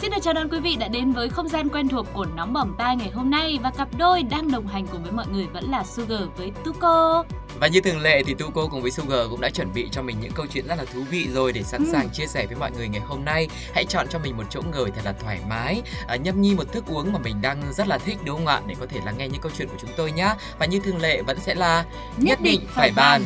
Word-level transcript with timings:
Xin 0.00 0.10
được 0.10 0.16
chào 0.22 0.34
đón 0.34 0.48
quý 0.48 0.60
vị 0.60 0.76
đã 0.76 0.88
đến 0.88 1.12
với 1.12 1.28
không 1.28 1.48
gian 1.48 1.68
quen 1.68 1.88
thuộc 1.88 2.06
của 2.12 2.26
Nóng 2.36 2.52
Bỏng 2.52 2.74
Tai 2.78 2.96
ngày 2.96 3.10
hôm 3.10 3.30
nay 3.30 3.58
và 3.62 3.70
cặp 3.70 3.88
đôi 3.98 4.22
đang 4.22 4.50
đồng 4.50 4.66
hành 4.66 4.86
cùng 4.86 5.02
với 5.02 5.12
mọi 5.12 5.26
người 5.32 5.46
vẫn 5.46 5.64
là 5.70 5.84
Sugar 5.84 6.20
với 6.36 6.52
Tuko. 6.64 7.24
Và 7.60 7.66
như 7.66 7.80
thường 7.80 8.00
lệ 8.00 8.22
thì 8.26 8.34
Tuko 8.34 8.66
cùng 8.70 8.82
với 8.82 8.90
Sugar 8.90 9.20
cũng 9.30 9.40
đã 9.40 9.50
chuẩn 9.50 9.72
bị 9.74 9.88
cho 9.92 10.02
mình 10.02 10.16
những 10.20 10.32
câu 10.32 10.46
chuyện 10.46 10.66
rất 10.66 10.74
là 10.78 10.84
thú 10.84 11.00
vị 11.10 11.28
rồi 11.34 11.52
để 11.52 11.62
sẵn 11.62 11.84
Ừ. 11.84 11.88
sàng 11.92 12.08
chia 12.10 12.26
sẻ 12.26 12.46
với 12.46 12.56
mọi 12.56 12.70
người 12.70 12.88
ngày 12.88 13.00
hôm 13.00 13.24
nay. 13.24 13.48
Hãy 13.74 13.84
chọn 13.84 14.06
cho 14.10 14.18
mình 14.18 14.36
một 14.36 14.44
chỗ 14.50 14.62
ngồi 14.72 14.90
thật 14.90 15.00
là 15.04 15.12
thoải 15.12 15.40
mái, 15.48 15.82
à, 16.08 16.16
nhâm 16.16 16.40
nhi 16.40 16.54
một 16.54 16.72
thức 16.72 16.84
uống 16.86 17.12
mà 17.12 17.18
mình 17.18 17.36
đang 17.42 17.62
rất 17.72 17.88
là 17.88 17.98
thích 17.98 18.18
đúng 18.24 18.36
không 18.36 18.46
ạ? 18.46 18.60
Để 18.66 18.74
có 18.80 18.86
thể 18.86 19.00
lắng 19.04 19.14
nghe 19.18 19.28
những 19.28 19.40
câu 19.40 19.52
chuyện 19.58 19.68
của 19.68 19.76
chúng 19.80 19.90
tôi 19.96 20.12
nhá. 20.12 20.34
Và 20.58 20.66
như 20.66 20.80
thường 20.80 21.00
lệ 21.00 21.22
vẫn 21.22 21.38
sẽ 21.40 21.54
là 21.54 21.84
nhất 22.16 22.40
định 22.42 22.60
phải 22.68 22.92
bàn. 22.96 23.22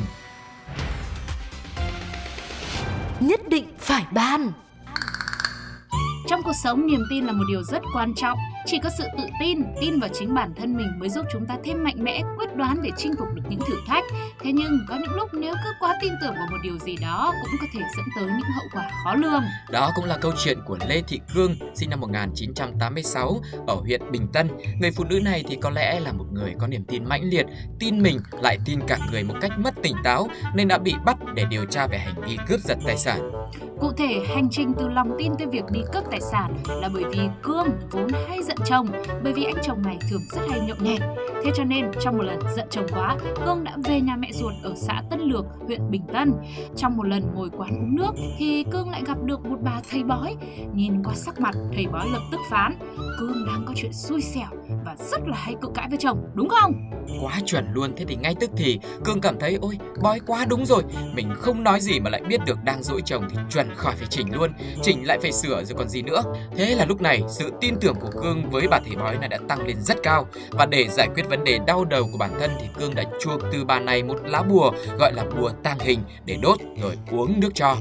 Nhất 3.20 3.48
định 3.48 3.66
phải 3.78 4.04
ban 4.10 4.52
Trong 6.26 6.42
cuộc 6.42 6.52
sống, 6.64 6.86
niềm 6.86 7.00
tin 7.10 7.24
là 7.24 7.32
một 7.32 7.44
điều 7.48 7.62
rất 7.62 7.82
quan 7.94 8.14
trọng. 8.14 8.38
Chỉ 8.66 8.78
có 8.78 8.90
sự 8.98 9.04
tự 9.18 9.24
tin, 9.40 9.58
tin 9.80 10.00
vào 10.00 10.10
chính 10.12 10.34
bản 10.34 10.54
thân 10.56 10.76
mình 10.76 10.86
mới 10.98 11.08
giúp 11.08 11.26
chúng 11.32 11.46
ta 11.46 11.56
thêm 11.64 11.84
mạnh 11.84 12.04
mẽ, 12.04 12.22
quyết 12.38 12.56
đoán 12.56 12.82
để 12.82 12.90
chinh 12.96 13.12
phục 13.18 13.28
được 13.34 13.42
những 13.48 13.60
thử 13.60 13.74
thách. 13.86 14.04
Thế 14.40 14.52
nhưng 14.52 14.78
có 14.88 14.94
những 14.94 15.14
lúc 15.14 15.28
nếu 15.32 15.54
cứ 15.64 15.70
quá 15.80 15.96
tin 16.00 16.12
tưởng 16.22 16.34
vào 16.34 16.46
một 16.50 16.56
điều 16.62 16.78
gì 16.78 16.96
đó 16.96 17.32
cũng 17.42 17.60
có 17.60 17.66
thể 17.74 17.80
dẫn 17.96 18.04
tới 18.16 18.24
những 18.24 18.50
hậu 18.54 18.64
quả 18.72 18.90
khó 19.04 19.14
lường. 19.14 19.42
Đó 19.70 19.90
cũng 19.96 20.04
là 20.04 20.18
câu 20.18 20.32
chuyện 20.44 20.58
của 20.66 20.78
Lê 20.88 21.02
Thị 21.08 21.20
Cương, 21.34 21.56
sinh 21.74 21.90
năm 21.90 22.00
1986 22.00 23.40
ở 23.66 23.74
huyện 23.74 24.12
Bình 24.12 24.28
Tân. 24.32 24.48
Người 24.80 24.90
phụ 24.90 25.04
nữ 25.04 25.20
này 25.20 25.44
thì 25.48 25.56
có 25.56 25.70
lẽ 25.70 26.00
là 26.00 26.12
một 26.12 26.26
người 26.32 26.54
có 26.58 26.66
niềm 26.66 26.84
tin 26.84 27.04
mãnh 27.04 27.22
liệt, 27.24 27.46
tin 27.78 28.02
mình 28.02 28.18
lại 28.42 28.58
tin 28.64 28.80
cả 28.86 28.98
người 29.12 29.22
một 29.24 29.34
cách 29.40 29.52
mất 29.58 29.74
tỉnh 29.82 29.96
táo 30.04 30.28
nên 30.54 30.68
đã 30.68 30.78
bị 30.78 30.94
bắt 31.04 31.16
để 31.34 31.44
điều 31.50 31.64
tra 31.64 31.86
về 31.86 31.98
hành 31.98 32.20
vi 32.26 32.36
cướp 32.48 32.60
giật 32.60 32.78
tài 32.86 32.96
sản. 32.96 33.30
Cụ 33.80 33.92
thể, 33.92 34.24
hành 34.34 34.48
trình 34.50 34.72
từ 34.78 34.88
lòng 34.88 35.10
tin 35.18 35.32
tới 35.38 35.46
việc 35.46 35.64
đi 35.70 35.80
cướp 35.92 36.04
tài 36.10 36.20
sản 36.30 36.54
là 36.66 36.88
bởi 36.94 37.04
vì 37.12 37.28
Cương 37.42 37.68
vốn 37.90 38.08
hay 38.28 38.42
giận 38.42 38.56
chồng, 38.66 38.86
bởi 39.24 39.32
vì 39.32 39.44
anh 39.44 39.56
chồng 39.62 39.82
này 39.82 39.96
thường 40.10 40.20
rất 40.32 40.40
hay 40.50 40.60
nhậu 40.60 40.76
nhẹt. 40.80 41.00
Thế 41.44 41.50
cho 41.54 41.64
nên, 41.64 41.90
trong 42.00 42.16
một 42.16 42.22
lần 42.22 42.38
giận 42.56 42.68
chồng 42.70 42.86
quá, 42.94 43.16
Cương 43.46 43.64
đã 43.64 43.76
về 43.84 44.00
nhà 44.00 44.16
mẹ 44.16 44.28
ruột 44.32 44.52
ở 44.62 44.74
xã 44.76 45.02
Tân 45.10 45.20
Lược, 45.20 45.44
huyện 45.66 45.90
Bình 45.90 46.02
Tân. 46.12 46.32
Trong 46.76 46.96
một 46.96 47.06
lần 47.06 47.34
ngồi 47.34 47.50
quán 47.56 47.70
uống 47.70 47.96
nước, 47.96 48.12
thì 48.38 48.64
Cương 48.72 48.90
lại 48.90 49.02
gặp 49.06 49.18
được 49.24 49.46
một 49.46 49.58
bà 49.62 49.80
thầy 49.90 50.04
bói. 50.04 50.36
Nhìn 50.74 51.02
qua 51.04 51.14
sắc 51.14 51.40
mặt, 51.40 51.54
thầy 51.74 51.86
bói 51.86 52.08
lập 52.12 52.22
tức 52.32 52.40
phán, 52.50 52.78
Cương 53.18 53.46
đang 53.46 53.64
có 53.66 53.72
chuyện 53.76 53.92
xui 53.92 54.20
xẻo 54.20 54.48
và 54.84 54.96
rất 55.10 55.20
là 55.28 55.36
hay 55.36 55.54
cự 55.62 55.68
cãi 55.74 55.86
với 55.88 55.98
chồng, 55.98 56.26
đúng 56.34 56.48
không? 56.48 56.72
Quá 57.22 57.40
chuẩn 57.46 57.72
luôn, 57.72 57.92
thế 57.96 58.04
thì 58.08 58.16
ngay 58.16 58.34
tức 58.40 58.50
thì 58.56 58.80
Cương 59.04 59.20
cảm 59.20 59.38
thấy 59.40 59.58
ôi 59.60 59.78
bói 60.02 60.20
quá 60.26 60.44
đúng 60.48 60.66
rồi 60.66 60.82
Mình 61.14 61.28
không 61.36 61.64
nói 61.64 61.80
gì 61.80 62.00
mà 62.00 62.10
lại 62.10 62.22
biết 62.28 62.40
được 62.46 62.58
đang 62.64 62.82
dỗi 62.82 63.02
chồng 63.04 63.24
thì 63.30 63.36
chuẩn 63.50 63.74
khỏi 63.76 63.94
phải 63.96 64.06
chỉnh 64.10 64.34
luôn 64.34 64.52
Chỉnh 64.82 65.06
lại 65.06 65.18
phải 65.22 65.32
sửa 65.32 65.64
rồi 65.64 65.74
còn 65.78 65.88
gì 65.88 66.02
nữa. 66.04 66.22
Thế 66.56 66.74
là 66.74 66.84
lúc 66.84 67.00
này 67.00 67.22
sự 67.28 67.52
tin 67.60 67.74
tưởng 67.80 67.94
của 68.00 68.10
Cương 68.22 68.50
với 68.50 68.68
bà 68.68 68.80
thầy 68.86 68.96
bói 68.96 69.18
này 69.18 69.28
đã 69.28 69.38
tăng 69.48 69.66
lên 69.66 69.76
rất 69.80 69.96
cao. 70.02 70.26
Và 70.50 70.66
để 70.66 70.88
giải 70.88 71.08
quyết 71.14 71.28
vấn 71.28 71.44
đề 71.44 71.58
đau 71.66 71.84
đầu 71.84 72.08
của 72.12 72.18
bản 72.18 72.30
thân 72.40 72.50
thì 72.60 72.66
Cương 72.78 72.94
đã 72.94 73.04
chuộc 73.20 73.40
từ 73.52 73.64
bà 73.64 73.80
này 73.80 74.02
một 74.02 74.18
lá 74.24 74.42
bùa 74.42 74.70
gọi 74.98 75.12
là 75.12 75.24
bùa 75.38 75.50
tang 75.62 75.78
hình 75.78 76.00
để 76.24 76.36
đốt 76.42 76.58
rồi 76.82 76.98
uống 77.10 77.40
nước 77.40 77.50
cho. 77.54 77.76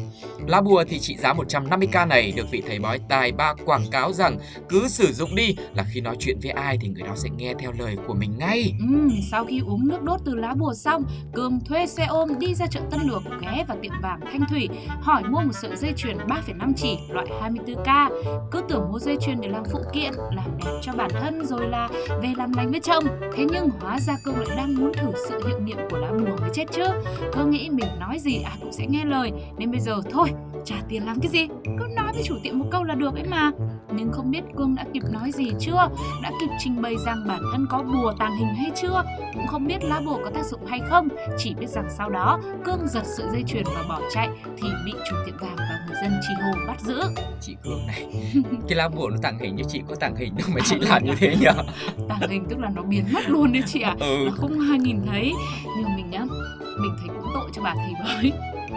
Lá 0.47 0.61
bùa 0.61 0.83
thì 0.89 0.99
trị 0.99 1.15
giá 1.17 1.33
150k 1.33 2.07
này 2.07 2.33
được 2.35 2.52
vị 2.52 2.64
thầy 2.67 2.80
bói 2.80 2.99
tài 3.09 3.31
ba 3.31 3.53
quảng 3.65 3.86
cáo 3.92 4.14
rằng 4.14 4.37
cứ 4.69 4.87
sử 4.87 5.14
dụng 5.14 5.36
đi 5.36 5.55
là 5.75 5.86
khi 5.93 6.02
nói 6.02 6.15
chuyện 6.19 6.39
với 6.42 6.52
ai 6.52 6.77
thì 6.81 6.87
người 6.87 7.03
đó 7.08 7.14
sẽ 7.15 7.30
nghe 7.37 7.53
theo 7.59 7.71
lời 7.80 7.98
của 8.08 8.14
mình 8.14 8.37
ngay. 8.37 8.73
Ừ, 8.80 9.09
sau 9.31 9.45
khi 9.45 9.59
uống 9.67 9.87
nước 9.87 10.03
đốt 10.03 10.19
từ 10.25 10.36
lá 10.36 10.53
bùa 10.53 10.73
xong, 10.73 11.03
Cương 11.33 11.59
thuê 11.65 11.87
xe 11.87 12.05
ôm 12.05 12.39
đi 12.39 12.55
ra 12.55 12.65
chợ 12.67 12.80
Tân 12.92 12.99
Lược 13.03 13.21
ghé 13.42 13.65
vào 13.67 13.77
tiệm 13.81 13.92
vàng 14.02 14.19
Thanh 14.31 14.45
Thủy 14.49 14.69
hỏi 15.02 15.23
mua 15.23 15.42
một 15.42 15.53
sợi 15.61 15.75
dây 15.75 15.93
chuyền 15.98 16.17
3,5 16.17 16.73
chỉ 16.77 16.98
loại 17.09 17.27
24K. 17.42 18.12
Cứ 18.51 18.61
tưởng 18.69 18.91
mua 18.91 18.99
dây 18.99 19.17
chuyền 19.21 19.41
để 19.41 19.47
làm 19.47 19.63
phụ 19.71 19.79
kiện, 19.93 20.13
làm 20.35 20.57
đẹp 20.57 20.79
cho 20.81 20.93
bản 20.93 21.09
thân 21.13 21.45
rồi 21.45 21.67
là 21.67 21.89
về 22.21 22.33
làm 22.37 22.53
lành 22.53 22.71
với 22.71 22.79
chồng. 22.79 23.03
Thế 23.35 23.45
nhưng 23.51 23.69
hóa 23.79 23.99
ra 23.99 24.17
Cương 24.23 24.39
lại 24.39 24.57
đang 24.57 24.75
muốn 24.75 24.93
thử 24.93 25.11
sự 25.29 25.47
hiệu 25.47 25.59
nghiệm 25.59 25.77
của 25.89 25.97
lá 25.97 26.11
bùa 26.11 26.37
mới 26.41 26.49
chết 26.53 26.65
chứ. 26.71 26.85
Cương 27.33 27.51
nghĩ 27.51 27.69
mình 27.69 27.87
nói 27.99 28.19
gì 28.19 28.41
ai 28.41 28.57
cũng 28.61 28.71
sẽ 28.71 28.85
nghe 28.89 29.05
lời 29.05 29.31
nên 29.57 29.71
bây 29.71 29.79
giờ 29.79 30.01
thôi 30.11 30.29
trả 30.65 30.75
tiền 30.89 31.05
làm 31.05 31.19
cái 31.19 31.31
gì 31.31 31.47
cứ 31.65 31.85
nói 31.95 32.13
với 32.13 32.23
chủ 32.23 32.35
tiệm 32.43 32.59
một 32.59 32.65
câu 32.71 32.83
là 32.83 32.95
được 32.95 33.13
ấy 33.15 33.23
mà. 33.23 33.51
Nhưng 33.95 34.11
không 34.11 34.31
biết 34.31 34.41
cương 34.57 34.75
đã 34.75 34.85
kịp 34.93 35.03
nói 35.11 35.31
gì 35.31 35.51
chưa? 35.59 35.89
Đã 36.23 36.31
kịp 36.39 36.49
trình 36.59 36.81
bày 36.81 36.95
rằng 37.05 37.27
bản 37.27 37.41
thân 37.51 37.67
có 37.69 37.83
bùa 37.83 38.13
tàng 38.19 38.37
hình 38.37 38.53
hay 38.55 38.71
chưa? 38.81 39.03
Cũng 39.33 39.47
không 39.47 39.67
biết 39.67 39.83
lá 39.83 40.01
bùa 40.05 40.19
có 40.23 40.29
tác 40.29 40.45
dụng 40.45 40.65
hay 40.65 40.79
không. 40.89 41.07
Chỉ 41.37 41.53
biết 41.59 41.69
rằng 41.69 41.87
sau 41.97 42.09
đó 42.09 42.39
cương 42.65 42.87
giật 42.87 43.03
sợi 43.17 43.27
dây 43.31 43.43
chuyền 43.47 43.63
và 43.75 43.83
bỏ 43.89 44.01
chạy 44.13 44.29
thì 44.43 44.67
bị 44.85 44.93
chủ 45.09 45.15
tiệm 45.25 45.37
vàng 45.37 45.55
và 45.57 45.85
người 45.87 45.95
dân 46.01 46.11
chi 46.21 46.33
hô 46.43 46.67
bắt 46.67 46.81
giữ. 46.81 47.01
Chị 47.41 47.55
Cương 47.63 47.87
này 47.87 48.07
cái 48.69 48.75
lá 48.77 48.89
bùa 48.89 49.09
nó 49.09 49.17
tàng 49.21 49.39
hình 49.39 49.55
như 49.55 49.63
chị 49.67 49.81
có 49.87 49.95
tàng 49.95 50.15
hình 50.15 50.35
đâu 50.37 50.47
mà 50.55 50.61
chị 50.65 50.75
làm 50.80 51.05
như 51.05 51.13
thế 51.17 51.35
nhỉ? 51.39 51.47
Tàng 52.09 52.30
hình 52.30 52.45
tức 52.49 52.59
là 52.59 52.69
nó 52.75 52.81
biến 52.81 53.05
mất 53.13 53.30
luôn 53.30 53.53
đấy 53.53 53.63
chị 53.65 53.81
ạ. 53.81 53.95
Ừ. 53.99 54.25
là 54.25 54.31
không 54.31 54.59
ai 54.71 54.80
nhìn 54.80 54.99
thấy. 55.07 55.33
Nhưng 55.77 55.95
mình 55.95 56.09
nhá 56.09 56.25
mình 56.80 56.95
thấy 56.99 57.07
cũng 57.07 57.31
tội 57.33 57.49
cho 57.53 57.61
bà 57.61 57.75
thầy 57.75 57.93
bói. 58.03 58.31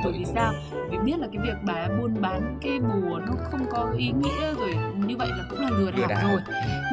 Bởi 0.05 0.13
vì 0.19 0.25
sao 0.35 0.53
vì 0.91 0.99
biết 0.99 1.19
là 1.19 1.27
cái 1.33 1.43
việc 1.47 1.57
bà 1.63 1.89
buôn 2.01 2.15
bán 2.21 2.59
cái 2.63 2.79
bùa 2.81 3.19
nó 3.27 3.33
không 3.51 3.61
có 3.71 3.93
ý 3.99 4.13
nghĩa 4.23 4.55
rồi 4.59 4.75
như 5.07 5.17
vậy 5.17 5.29
là 5.31 5.45
cũng 5.51 5.61
là 5.61 5.71
lừa 5.71 5.91
đảo 5.91 6.07
đảo. 6.09 6.29
rồi. 6.29 6.41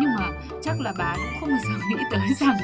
Nhưng 0.02 0.10
mà 0.20 0.30
chắc 0.64 0.80
là 0.80 0.94
bà 0.98 1.14
cũng 1.16 1.40
không 1.40 1.50
bao 1.50 1.60
giờ 1.64 1.70
nghĩ 1.90 2.04
tới 2.12 2.20
rằng 2.40 2.56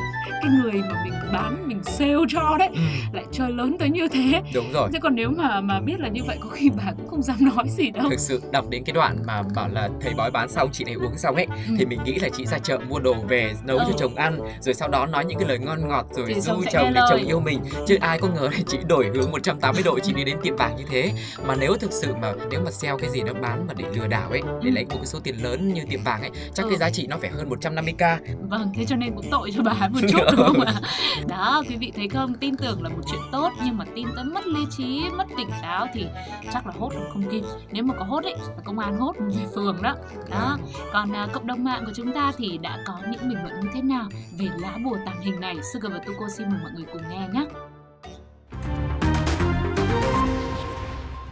cái 0.42 0.52
người 0.52 0.82
mà 0.82 1.02
mình 1.04 1.14
bán 1.34 1.68
mình 1.68 1.84
sale 1.84 2.14
cho 2.30 2.56
đấy 2.60 2.70
Ừ, 2.74 2.80
lại 3.14 3.26
chơi 3.32 3.52
lớn 3.52 3.76
tới 3.80 3.90
như 3.90 4.08
thế. 4.08 4.42
Đúng 4.54 4.72
rồi. 4.74 4.90
Chứ 4.94 5.00
còn 5.02 5.16
nếu 5.16 5.30
mà 5.38 5.62
mà 5.62 5.80
biết 5.80 6.00
là 6.00 6.08
như 6.10 6.22
vậy 6.28 6.38
có 6.42 6.50
khi 6.50 6.70
bà 6.78 6.84
cũng 6.98 7.08
không 7.08 7.22
dám 7.22 7.38
nói 7.56 7.66
gì 7.70 7.90
đâu. 7.92 8.10
Thực 8.10 8.20
sự 8.20 8.42
đọc 8.52 8.66
đến 8.70 8.84
cái 8.84 8.94
đoạn 8.94 9.18
mà 9.28 9.42
bảo 9.56 9.70
là 9.70 9.90
thầy 10.02 10.14
bói 10.14 10.32
bán 10.32 10.50
xong 10.50 10.70
chị 10.72 10.84
này 10.84 10.94
uống 10.94 11.18
xong 11.18 11.36
ấy 11.36 11.46
Ừ. 11.68 11.76
thì 11.80 11.86
mình 11.86 12.00
nghĩ 12.04 12.16
là 12.20 12.30
chị 12.38 12.46
ra 12.46 12.58
chợ 12.58 12.78
mua 12.90 13.00
đồ 13.00 13.16
về 13.28 13.54
nấu 13.66 13.78
Ừ. 13.78 13.84
cho 13.88 13.94
chồng 13.98 14.16
ăn 14.16 14.40
rồi 14.62 14.74
sau 14.74 14.88
đó 14.90 15.06
nói 15.06 15.26
những 15.26 15.40
cái 15.40 15.48
lời 15.48 15.60
ngon 15.60 15.88
ngọt 15.88 16.06
rồi 16.12 16.26
Thì 16.28 16.42
du 16.42 16.54
chồng 16.72 16.92
để 16.94 17.02
chồng 17.10 17.26
yêu 17.28 17.40
mình. 17.40 17.60
Chứ 17.88 17.98
ai 18.02 18.20
có 18.20 18.28
ngờ 18.28 18.50
là 18.52 18.60
chị 18.68 18.78
đổi 18.88 19.12
hướng 19.16 19.32
180 19.32 19.84
độ 19.86 20.00
chị 20.00 20.14
đi 20.14 20.24
đến 20.24 20.38
tiệm 20.44 20.56
vàng 20.56 20.76
như 20.78 20.84
thế 20.90 21.12
mà 21.48 21.56
nếu 21.56 21.76
thực 21.78 21.92
sự 21.92 22.14
mà 22.22 22.34
nếu 22.52 22.62
mà 22.66 22.72
sale 22.72 22.94
cái 23.02 23.10
gì 23.10 23.22
đó 23.22 23.34
bán 23.42 23.68
mà 23.68 23.74
để 23.78 23.86
lừa 23.96 24.08
đảo 24.08 24.30
ấy 24.30 24.42
để 24.42 24.70
Ừ. 24.70 24.74
lấy 24.76 24.86
một 24.86 24.96
cái 24.96 25.06
số 25.06 25.20
tiền 25.20 25.36
lớn 25.44 25.74
như 25.74 25.82
tiệm 25.90 26.04
vàng 26.04 26.22
ấy 26.22 26.30
chắc 26.54 26.64
Ừ. 26.64 26.70
cái 26.70 26.78
giá 26.78 26.90
trị 26.90 27.08
nó 27.08 27.18
phải 27.22 27.30
hơn 27.30 27.50
150k 27.50 28.18
Vâng, 28.50 28.72
thế 28.76 28.86
cho 28.86 28.96
nên 28.96 29.16
cũng 29.16 29.26
tội 29.32 29.52
cho 29.56 29.64
bà 29.64 29.72
ấy 29.80 29.90
một 29.94 30.00
chút 30.12 30.20
đúng 30.38 30.46
không 30.48 30.62
ạ? 30.62 30.74
Đó, 31.28 31.64
quý 31.70 31.76
vị 31.76 31.92
thấy 31.96 32.08
không? 32.10 32.34
Tin 32.34 32.56
tưởng 32.58 32.84
là 32.84 32.90
một 32.90 33.02
chuyện 33.12 33.22
tốt 33.32 33.50
nhưng 33.66 33.78
mà 33.78 33.86
tin 33.96 34.08
tới 34.16 34.24
mất 34.24 34.48
lý 34.48 34.60
trí, 34.78 35.02
mất 35.18 35.26
tỉnh 35.38 35.50
táo 35.62 35.88
thì 35.94 36.06
chắc 36.54 36.68
là 36.68 36.74
hốt 36.80 36.92
không 37.14 37.24
kịp. 37.32 37.42
Nếu 37.72 37.84
mà 37.84 37.94
có 38.00 38.06
hốt 38.06 38.24
ấy, 38.24 38.36
là 38.40 38.62
công 38.66 38.80
an 38.80 38.98
hốt 39.00 39.16
về 39.20 39.44
phường 39.56 39.82
đó. 39.82 39.96
Đó, 40.30 40.58
còn 40.94 41.12
à, 41.16 41.28
cộng 41.34 41.48
đồng 41.48 41.64
mạng 41.64 41.84
của 41.86 41.92
chúng 41.96 42.12
ta 42.14 42.32
thì 42.38 42.58
đã 42.58 42.78
có 42.88 42.94
những 43.12 43.30
bình 43.30 43.38
luận 43.44 43.60
như 43.62 43.68
thế 43.74 43.82
nào 43.82 44.06
về 44.40 44.48
lá 44.60 44.78
bùa 44.86 44.98
tàng 45.06 45.22
hình 45.22 45.40
này? 45.40 45.56
Sugar 45.74 45.92
và 45.94 46.00
Tuko 46.00 46.30
xin 46.38 46.50
mời 46.50 46.60
mọi 46.64 46.72
người 46.76 46.86
cùng 46.94 47.02
nghe 47.10 47.28
nhé. 47.34 47.46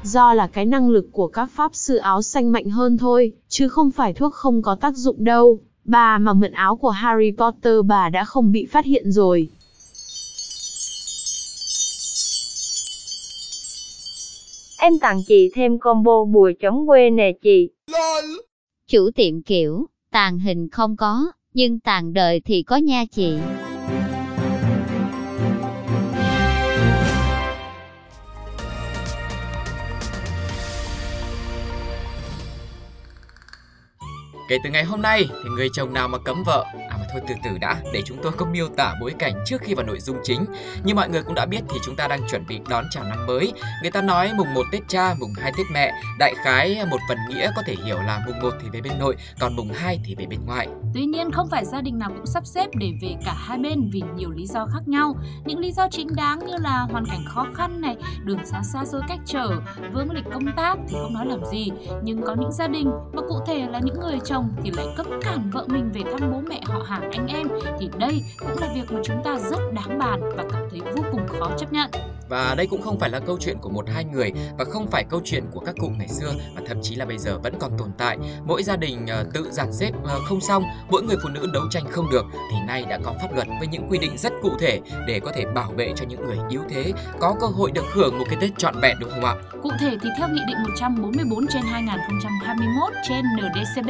Do 0.07 0.33
là 0.33 0.47
cái 0.47 0.65
năng 0.65 0.89
lực 0.89 1.05
của 1.11 1.27
các 1.27 1.49
pháp 1.51 1.75
sư 1.75 1.95
áo 1.97 2.21
xanh 2.21 2.51
mạnh 2.51 2.69
hơn 2.69 2.97
thôi, 2.97 3.31
chứ 3.47 3.69
không 3.69 3.91
phải 3.91 4.13
thuốc 4.13 4.33
không 4.33 4.61
có 4.61 4.75
tác 4.75 4.95
dụng 4.95 5.23
đâu. 5.23 5.59
Bà 5.83 6.17
mà 6.17 6.33
mượn 6.33 6.51
áo 6.51 6.75
của 6.75 6.89
Harry 6.89 7.31
Potter 7.37 7.73
bà 7.85 8.09
đã 8.09 8.25
không 8.25 8.51
bị 8.51 8.65
phát 8.65 8.85
hiện 8.85 9.11
rồi. 9.11 9.49
Em 14.79 14.99
tặng 14.99 15.23
chị 15.27 15.51
thêm 15.53 15.79
combo 15.79 16.25
bùa 16.25 16.51
chống 16.61 16.87
quê 16.87 17.09
nè 17.09 17.31
chị. 17.41 17.69
Chủ 18.87 19.09
tiệm 19.15 19.41
kiểu, 19.41 19.85
tàn 20.11 20.39
hình 20.39 20.69
không 20.69 20.95
có, 20.95 21.31
nhưng 21.53 21.79
tàn 21.79 22.13
đời 22.13 22.41
thì 22.45 22.63
có 22.63 22.75
nha 22.75 23.05
chị. 23.11 23.37
Kể 34.47 34.57
từ 34.63 34.69
ngày 34.69 34.83
hôm 34.83 35.01
nay 35.01 35.29
thì 35.43 35.49
người 35.49 35.69
chồng 35.73 35.93
nào 35.93 36.07
mà 36.07 36.17
cấm 36.17 36.43
vợ, 36.43 36.65
à 36.89 36.96
thôi 37.11 37.21
từ 37.27 37.35
từ 37.43 37.57
đã, 37.57 37.77
để 37.93 38.01
chúng 38.05 38.17
tôi 38.23 38.31
có 38.31 38.45
miêu 38.45 38.67
tả 38.67 38.93
bối 39.01 39.13
cảnh 39.19 39.33
trước 39.45 39.61
khi 39.61 39.73
vào 39.73 39.85
nội 39.85 39.99
dung 39.99 40.17
chính. 40.23 40.45
Như 40.83 40.95
mọi 40.95 41.09
người 41.09 41.23
cũng 41.23 41.35
đã 41.35 41.45
biết 41.45 41.61
thì 41.69 41.79
chúng 41.85 41.95
ta 41.95 42.07
đang 42.07 42.21
chuẩn 42.29 42.45
bị 42.47 42.59
đón 42.69 42.85
chào 42.91 43.03
năm 43.03 43.25
mới. 43.25 43.53
Người 43.81 43.91
ta 43.91 44.01
nói 44.01 44.33
mùng 44.33 44.53
1 44.53 44.61
Tết 44.71 44.81
cha, 44.87 45.13
mùng 45.19 45.33
2 45.37 45.51
Tết 45.57 45.65
mẹ. 45.73 45.93
Đại 46.19 46.33
khái 46.43 46.85
một 46.91 46.97
phần 47.09 47.17
nghĩa 47.29 47.51
có 47.55 47.61
thể 47.65 47.75
hiểu 47.85 47.97
là 47.97 48.23
mùng 48.27 48.39
1 48.39 48.49
thì 48.61 48.69
về 48.73 48.81
bên 48.81 48.93
nội, 48.99 49.15
còn 49.39 49.55
mùng 49.55 49.69
2 49.73 49.99
thì 50.05 50.15
về 50.15 50.25
bên 50.25 50.39
ngoại. 50.45 50.67
Tuy 50.93 51.05
nhiên 51.05 51.31
không 51.31 51.47
phải 51.49 51.65
gia 51.65 51.81
đình 51.81 51.99
nào 51.99 52.09
cũng 52.15 52.25
sắp 52.25 52.45
xếp 52.45 52.67
để 52.73 52.91
về 53.01 53.15
cả 53.25 53.33
hai 53.37 53.57
bên 53.57 53.89
vì 53.91 54.01
nhiều 54.15 54.29
lý 54.29 54.45
do 54.47 54.65
khác 54.73 54.87
nhau. 54.87 55.15
Những 55.45 55.59
lý 55.59 55.71
do 55.71 55.87
chính 55.91 56.15
đáng 56.15 56.39
như 56.39 56.57
là 56.57 56.87
hoàn 56.91 57.05
cảnh 57.05 57.25
khó 57.27 57.45
khăn 57.55 57.81
này, 57.81 57.95
đường 58.23 58.45
xa 58.45 58.61
xa 58.73 58.85
xôi 58.85 59.01
cách 59.07 59.19
trở, 59.25 59.49
vướng 59.93 60.11
lịch 60.11 60.25
công 60.33 60.51
tác 60.55 60.77
thì 60.89 60.97
không 61.01 61.13
nói 61.13 61.25
làm 61.25 61.45
gì. 61.51 61.69
Nhưng 62.03 62.21
có 62.21 62.35
những 62.39 62.51
gia 62.51 62.67
đình 62.67 62.91
mà 63.13 63.21
cụ 63.27 63.35
thể 63.47 63.67
là 63.69 63.79
những 63.83 63.99
người 63.99 64.19
chồng 64.25 64.49
thì 64.63 64.71
lại 64.71 64.85
cấm 64.97 65.07
cản 65.21 65.49
vợ 65.53 65.65
mình 65.67 65.91
về 65.93 66.01
thăm 66.11 66.31
bố 66.31 66.41
mẹ 66.49 66.61
họ 66.65 66.83
hàng 66.87 66.96
anh 67.11 67.27
em. 67.27 67.47
Thì 67.79 67.89
đây 67.99 68.23
cũng 68.37 68.57
là 68.61 68.67
việc 68.75 68.91
mà 68.91 69.01
chúng 69.03 69.23
ta 69.23 69.39
rất 69.39 69.59
đáng 69.73 69.99
bàn 69.99 70.21
và 70.37 70.43
cảm 70.51 70.56
thấy 70.79 70.93
vô 70.93 71.03
cùng 71.11 71.27
khó 71.27 71.51
chấp 71.57 71.73
nhận. 71.73 71.89
Và 72.29 72.55
đây 72.57 72.67
cũng 72.67 72.81
không 72.81 72.99
phải 72.99 73.09
là 73.09 73.19
câu 73.19 73.37
chuyện 73.39 73.57
của 73.61 73.69
một 73.69 73.89
hai 73.89 74.05
người 74.05 74.31
và 74.57 74.65
không 74.65 74.87
phải 74.87 75.03
câu 75.09 75.21
chuyện 75.23 75.43
của 75.53 75.59
các 75.59 75.75
cụ 75.79 75.91
ngày 75.97 76.07
xưa 76.07 76.33
mà 76.55 76.61
thậm 76.67 76.77
chí 76.81 76.95
là 76.95 77.05
bây 77.05 77.17
giờ 77.17 77.39
vẫn 77.43 77.53
còn 77.59 77.71
tồn 77.77 77.91
tại. 77.97 78.17
Mỗi 78.45 78.63
gia 78.63 78.75
đình 78.75 79.05
uh, 79.05 79.33
tự 79.33 79.47
dàn 79.51 79.73
xếp 79.73 79.91
uh, 80.03 80.09
không 80.25 80.41
xong, 80.41 80.63
mỗi 80.89 81.03
người 81.03 81.17
phụ 81.23 81.29
nữ 81.29 81.47
đấu 81.53 81.63
tranh 81.71 81.83
không 81.91 82.09
được 82.11 82.25
thì 82.51 82.57
nay 82.67 82.85
đã 82.89 82.99
có 83.03 83.13
pháp 83.21 83.35
luật 83.35 83.47
với 83.59 83.67
những 83.67 83.87
quy 83.89 83.97
định 83.97 84.17
rất 84.17 84.33
cụ 84.41 84.51
thể 84.59 84.79
để 85.07 85.19
có 85.19 85.31
thể 85.35 85.45
bảo 85.55 85.71
vệ 85.77 85.93
cho 85.95 86.05
những 86.05 86.25
người 86.25 86.37
yếu 86.49 86.61
thế 86.69 86.93
có 87.19 87.35
cơ 87.41 87.47
hội 87.47 87.71
được 87.71 87.85
hưởng 87.93 88.19
một 88.19 88.25
cái 88.29 88.37
Tết 88.41 88.57
trọn 88.57 88.75
vẹn 88.81 88.97
đúng 88.99 89.09
không 89.09 89.25
ạ? 89.25 89.35
Cụ 89.63 89.71
thể 89.79 89.97
thì 90.01 90.09
theo 90.17 90.27
Nghị 90.29 90.41
định 90.47 90.57
144 90.63 91.47
trên 91.47 91.61
2021 91.61 92.93
trên 93.09 93.25
NDCB 93.35 93.89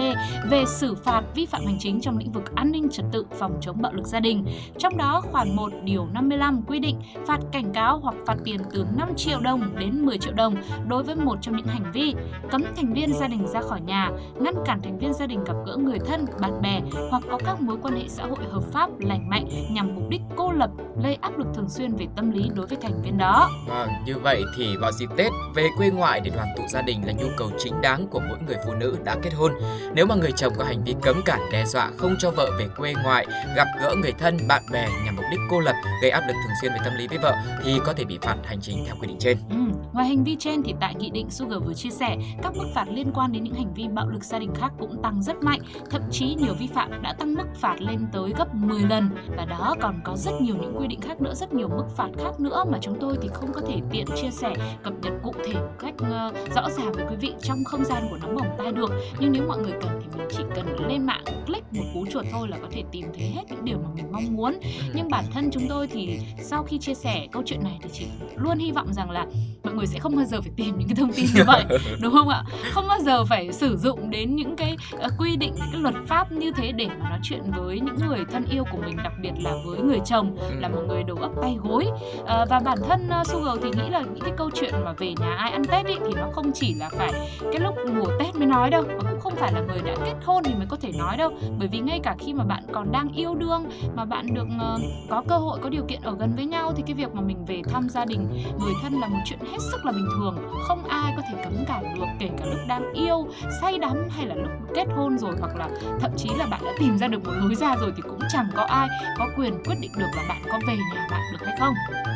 về 0.50 0.64
xử 0.68 0.96
phạt 0.96 1.22
vi 1.36 1.46
phạm 1.46 1.66
hành 1.66 1.78
chính 1.80 2.02
trong 2.02 2.18
lĩnh 2.18 2.32
vực 2.32 2.56
an 2.56 2.72
ninh 2.72 2.90
trật 2.92 3.06
tự 3.12 3.26
phòng 3.40 3.58
chống 3.62 3.82
bạo 3.82 3.94
lực 3.94 4.06
gia 4.06 4.20
đình. 4.20 4.46
Trong 4.78 4.98
đó 4.98 5.22
khoản 5.32 5.56
1 5.56 5.72
điều 5.84 6.08
55 6.14 6.62
quy 6.68 6.77
định 6.80 7.00
phạt 7.28 7.40
cảnh 7.52 7.74
cáo 7.74 8.00
hoặc 8.00 8.16
phạt 8.26 8.36
tiền 8.44 8.60
từ 8.72 8.86
5 8.98 9.10
triệu 9.16 9.40
đồng 9.40 9.80
đến 9.80 10.06
10 10.06 10.18
triệu 10.18 10.34
đồng 10.34 10.56
đối 10.88 11.04
với 11.04 11.16
một 11.16 11.38
trong 11.42 11.58
những 11.58 11.68
hành 11.68 11.92
vi 11.94 12.16
cấm 12.52 12.64
thành 12.76 12.94
viên 12.94 13.14
gia 13.14 13.28
đình 13.28 13.48
ra 13.48 13.62
khỏi 13.62 13.82
nhà, 13.82 14.12
ngăn 14.40 14.54
cản 14.66 14.82
thành 14.82 15.00
viên 15.00 15.14
gia 15.14 15.28
đình 15.28 15.44
gặp 15.44 15.54
gỡ 15.66 15.78
người 15.78 16.00
thân, 16.00 16.26
bạn 16.40 16.62
bè 16.62 16.82
hoặc 17.10 17.24
có 17.32 17.40
các 17.46 17.62
mối 17.62 17.78
quan 17.82 17.96
hệ 17.96 18.04
xã 18.08 18.24
hội 18.24 18.40
hợp 18.52 18.64
pháp 18.72 18.90
lành 19.00 19.30
mạnh 19.30 19.48
nhằm 19.72 19.96
mục 19.96 20.10
đích 20.10 20.22
cô 20.36 20.52
lập, 20.52 20.70
gây 21.04 21.18
áp 21.22 21.38
lực 21.38 21.48
thường 21.56 21.70
xuyên 21.70 21.96
về 21.96 22.06
tâm 22.16 22.32
lý 22.32 22.50
đối 22.56 22.68
với 22.68 22.78
thành 22.82 23.02
viên 23.04 23.18
đó. 23.18 23.50
À, 23.72 23.88
như 24.06 24.18
vậy 24.18 24.44
thì 24.58 24.78
vào 24.78 24.92
dịp 24.92 25.10
Tết 25.18 25.32
về 25.56 25.68
quê 25.78 25.90
ngoại 25.90 26.20
để 26.20 26.32
đoàn 26.36 26.48
tụ 26.58 26.64
gia 26.68 26.82
đình 26.82 27.06
là 27.06 27.14
nhu 27.14 27.28
cầu 27.38 27.50
chính 27.60 27.82
đáng 27.82 28.08
của 28.08 28.20
mỗi 28.30 28.38
người 28.48 28.58
phụ 28.66 28.74
nữ 28.74 28.98
đã 29.04 29.16
kết 29.22 29.34
hôn. 29.34 29.52
Nếu 29.94 30.06
mà 30.06 30.16
người 30.16 30.32
chồng 30.32 30.54
có 30.58 30.64
hành 30.64 30.84
vi 30.84 30.96
cấm 31.02 31.22
cản 31.26 31.40
đe 31.52 31.66
dọa 31.66 31.92
không 31.98 32.16
cho 32.20 32.32
vợ 32.32 32.52
về 32.60 32.68
quê 32.78 32.94
ngoại, 33.04 33.26
gặp 33.56 33.68
gỡ 33.82 33.96
người 33.96 34.14
thân, 34.20 34.38
bạn 34.48 34.64
bè 34.72 34.90
nhằm 35.06 35.16
mục 35.16 35.26
đích 35.32 35.40
cô 35.50 35.60
lập, 35.60 35.76
gây 36.02 36.12
áp 36.12 36.22
lực 36.28 36.34
thường 36.34 36.56
xuyên 36.62 36.67
về 36.70 36.78
tâm 36.84 36.94
lý 36.98 37.08
với 37.08 37.18
vợ 37.18 37.34
thì 37.64 37.80
có 37.86 37.94
thể 37.94 38.06
bị 38.06 38.18
phạt 38.22 38.36
hành 38.44 38.62
chính 38.62 38.84
theo 38.86 38.96
quy 39.02 39.08
định 39.08 39.18
trên. 39.20 39.38
Ừ, 39.50 39.58
ngoài 39.94 40.08
hành 40.08 40.24
vi 40.24 40.36
trên 40.40 40.64
thì 40.64 40.74
tại 40.80 40.96
nghị 40.96 41.10
định 41.10 41.30
Sugar 41.30 41.64
vừa 41.66 41.74
chia 41.74 41.90
sẻ, 41.90 42.18
các 42.44 42.56
mức 42.56 42.66
phạt 42.76 42.86
liên 42.90 43.12
quan 43.16 43.32
đến 43.32 43.44
những 43.44 43.54
hành 43.54 43.74
vi 43.74 43.88
bạo 43.88 44.08
lực 44.10 44.24
gia 44.24 44.40
đình 44.40 44.52
khác 44.56 44.74
cũng 44.80 45.02
tăng 45.04 45.24
rất 45.24 45.44
mạnh, 45.44 45.60
thậm 45.90 46.02
chí 46.12 46.36
nhiều 46.36 46.54
vi 46.60 46.68
phạm 46.68 47.02
đã 47.02 47.14
tăng 47.14 47.34
mức 47.34 47.48
phạt 47.56 47.82
lên 47.82 48.08
tới 48.14 48.34
gấp 48.38 48.56
10 48.56 48.82
lần 48.82 49.10
và 49.38 49.46
đó 49.46 49.76
còn 49.82 50.00
có 50.04 50.16
rất 50.16 50.32
nhiều 50.42 50.56
những 50.62 50.76
quy 50.78 50.88
định 50.88 51.02
khác 51.02 51.22
nữa, 51.22 51.34
rất 51.34 51.54
nhiều 51.54 51.68
mức 51.68 51.86
phạt 51.96 52.10
khác 52.18 52.40
nữa 52.40 52.64
mà 52.72 52.78
chúng 52.82 52.98
tôi 53.00 53.18
thì 53.22 53.30
không 53.34 53.54
có 53.54 53.62
thể 53.68 53.80
tiện 53.92 54.06
chia 54.16 54.32
sẻ 54.32 54.54
cập 54.84 54.94
nhật 55.02 55.14
cụ 55.24 55.34
thể 55.46 55.54
một 55.54 55.74
cách 55.80 55.94
uh, 56.02 56.56
rõ 56.56 56.70
ràng 56.70 56.92
với 56.92 57.06
quý 57.10 57.16
vị 57.16 57.34
trong 57.42 57.64
không 57.64 57.86
gian 57.86 58.08
của 58.10 58.18
nóng 58.18 58.36
bỏng 58.36 58.48
tai 58.58 58.72
được. 58.72 58.92
Nhưng 59.20 59.32
nếu 59.32 59.44
mọi 59.48 59.58
người 59.58 59.74
cần 59.82 60.00
thì 60.02 60.08
mình 60.18 60.28
chỉ 60.38 60.44
cần 60.56 60.88
lên 60.90 61.06
mạng 61.06 61.24
click 61.46 61.74
một 61.74 61.84
cú 61.94 62.06
chuột 62.06 62.26
thôi 62.32 62.48
là 62.48 62.58
có 62.62 62.68
thể 62.72 62.84
tìm 62.92 63.08
thấy 63.18 63.28
hết 63.28 63.44
những 63.50 63.66
điều 63.66 63.78
mà 63.78 63.90
mình 63.96 64.12
mong 64.12 64.36
muốn. 64.36 64.60
Nhưng 64.94 65.10
bản 65.10 65.26
thân 65.34 65.50
chúng 65.52 65.64
tôi 65.70 65.88
thì 65.88 66.20
sau 66.50 66.64
khi 66.64 66.78
chia 66.78 66.94
sẻ 66.94 67.28
câu 67.32 67.44
chuyện 67.46 67.64
này 67.64 67.80
thì 67.82 67.90
chỉ 67.94 68.06
luôn 68.36 68.58
hy 68.58 68.72
vọng 68.72 68.94
rằng 68.94 69.10
là 69.10 69.26
mọi 69.64 69.74
người 69.74 69.88
sẽ 69.88 70.00
không 70.00 70.16
bao 70.16 70.26
giờ 70.26 70.42
phải 70.42 70.52
tìm 70.56 70.78
những 70.78 70.88
cái 70.88 70.96
thông 70.96 71.14
tin 71.14 71.26
như 71.36 71.44
vậy 71.48 71.66
đúng 72.02 72.14
không 72.14 72.30
ạ? 72.30 72.44
Không 72.74 72.88
bao 72.88 73.00
giờ 73.00 73.26
phải 73.26 73.54
sử 73.54 73.78
dụng 73.78 74.10
đến 74.10 74.36
những 74.36 74.56
cái 74.56 74.78
uh, 74.96 75.12
quy 75.18 75.36
định 75.36 75.54
những 75.56 75.70
cái 75.72 75.82
luật 75.82 75.96
pháp 76.08 76.32
như 76.32 76.52
thế 76.52 76.72
để 76.72 76.88
mà 76.88 77.10
nói 77.10 77.20
chuyện 77.24 77.42
với 77.58 77.80
những 77.80 77.96
người 78.08 78.20
thân 78.32 78.46
yêu 78.52 78.64
của 78.72 78.78
mình 78.78 78.98
đặc 79.04 79.14
biệt 79.22 79.32
là 79.40 79.54
với 79.66 79.80
người 79.80 80.00
chồng 80.06 80.38
là 80.60 80.68
một 80.68 80.82
người 80.88 81.04
đầu 81.04 81.18
óc 81.18 81.32
tay 81.42 81.58
gối. 81.64 81.86
Uh, 82.22 82.28
và 82.28 82.60
bản 82.66 82.78
thân 82.88 83.10
uh, 83.22 83.28
Sugar 83.28 83.58
thì 83.64 83.70
nghĩ 83.70 83.90
là 83.90 84.02
những 84.02 84.24
cái 84.24 84.34
câu 84.38 84.50
chuyện 84.54 84.74
mà 84.86 84.94
về 84.94 85.14
nhà 85.20 85.36
ai 85.36 85.52
ăn 85.52 85.66
Tết 85.66 85.86
ấy, 85.86 85.98
thì 86.08 86.14
nó 86.16 86.30
không 86.34 86.52
chỉ 86.54 86.74
là 86.74 86.90
phải 86.90 87.12
cái 87.42 87.60
lúc 87.60 87.76
mùa 87.96 88.08
Tết 88.20 88.36
mới 88.36 88.46
nói 88.46 88.70
đâu 88.70 88.84
mà 88.88 89.12
cũng 89.12 89.20
không 89.20 89.36
phải 89.36 89.54
là 89.54 89.62
người 89.62 89.82
đã 89.86 89.96
kết 90.06 90.16
hôn 90.26 90.44
thì 90.44 90.54
mới 90.54 90.68
có 90.70 90.78
thể 90.82 90.92
nói 90.98 91.18
đâu. 91.18 91.32
Bởi 91.60 91.68
vì 91.68 91.80
ngay 91.80 92.00
cả 92.04 92.16
khi 92.20 92.34
mà 92.34 92.44
bạn 92.44 92.64
còn 92.72 92.92
đang 92.92 93.10
yêu 93.16 93.36
đương 93.36 93.70
mà 93.96 94.06
bạn 94.06 94.34
được 94.34 94.48
uh, 94.76 94.82
có 95.10 95.24
cơ 95.28 95.38
hội 95.38 95.60
có 95.62 95.70
điều 95.70 95.84
kiện 95.88 96.02
ở 96.02 96.16
gần 96.20 96.34
với 96.38 96.46
nhau 96.46 96.74
thì 96.78 96.84
cái 96.88 96.94
việc 96.94 97.14
mà 97.16 97.22
mình 97.22 97.46
về 97.46 97.62
thăm 97.70 97.90
gia 97.90 98.06
đình 98.06 98.28
người 98.60 98.74
thân 98.82 98.94
là 98.94 99.08
một 99.08 99.20
chuyện 99.26 99.40
hết 99.52 99.58
sức 99.72 99.86
là 99.86 99.92
bình 99.92 100.08
thường. 100.20 100.38
Không 100.68 100.84
ai 100.88 101.14
có 101.16 101.22
thể 101.32 101.44
cấm 101.44 101.54
cản 101.68 101.96
được 101.96 102.06
kể 102.20 102.30
cả 102.40 102.46
lúc 102.46 102.60
đang 102.68 102.94
yêu 102.94 103.28
say 103.62 103.78
đắm 103.80 104.08
hay 104.10 104.26
là 104.26 104.36
lúc 104.36 104.52
kết 104.76 104.86
hôn 104.96 105.18
rồi 105.18 105.36
hoặc 105.40 105.56
là 105.56 105.70
thậm 106.00 106.12
chí 106.18 106.30
là 106.38 106.46
bạn 106.46 106.62
đã 106.66 106.72
tìm 106.80 106.98
ra 106.98 107.08
được 107.08 107.24
một 107.26 107.32
lối 107.36 107.56
ra 107.56 107.76
rồi 107.76 107.92
thì 107.96 108.02
cũng 108.02 108.20
chẳng 108.34 108.48
có 108.56 108.64
ai 108.64 108.88
có 109.18 109.28
quyền 109.38 109.54
quyết 109.66 109.76
định 109.82 109.92
được 109.98 110.08
là 110.16 110.24
bạn 110.30 110.42
có 110.52 110.60
về 110.68 110.76
nhà 110.94 111.08
bạn 111.12 111.22
được 111.32 111.46
hay 111.46 111.56
không. 111.60 111.74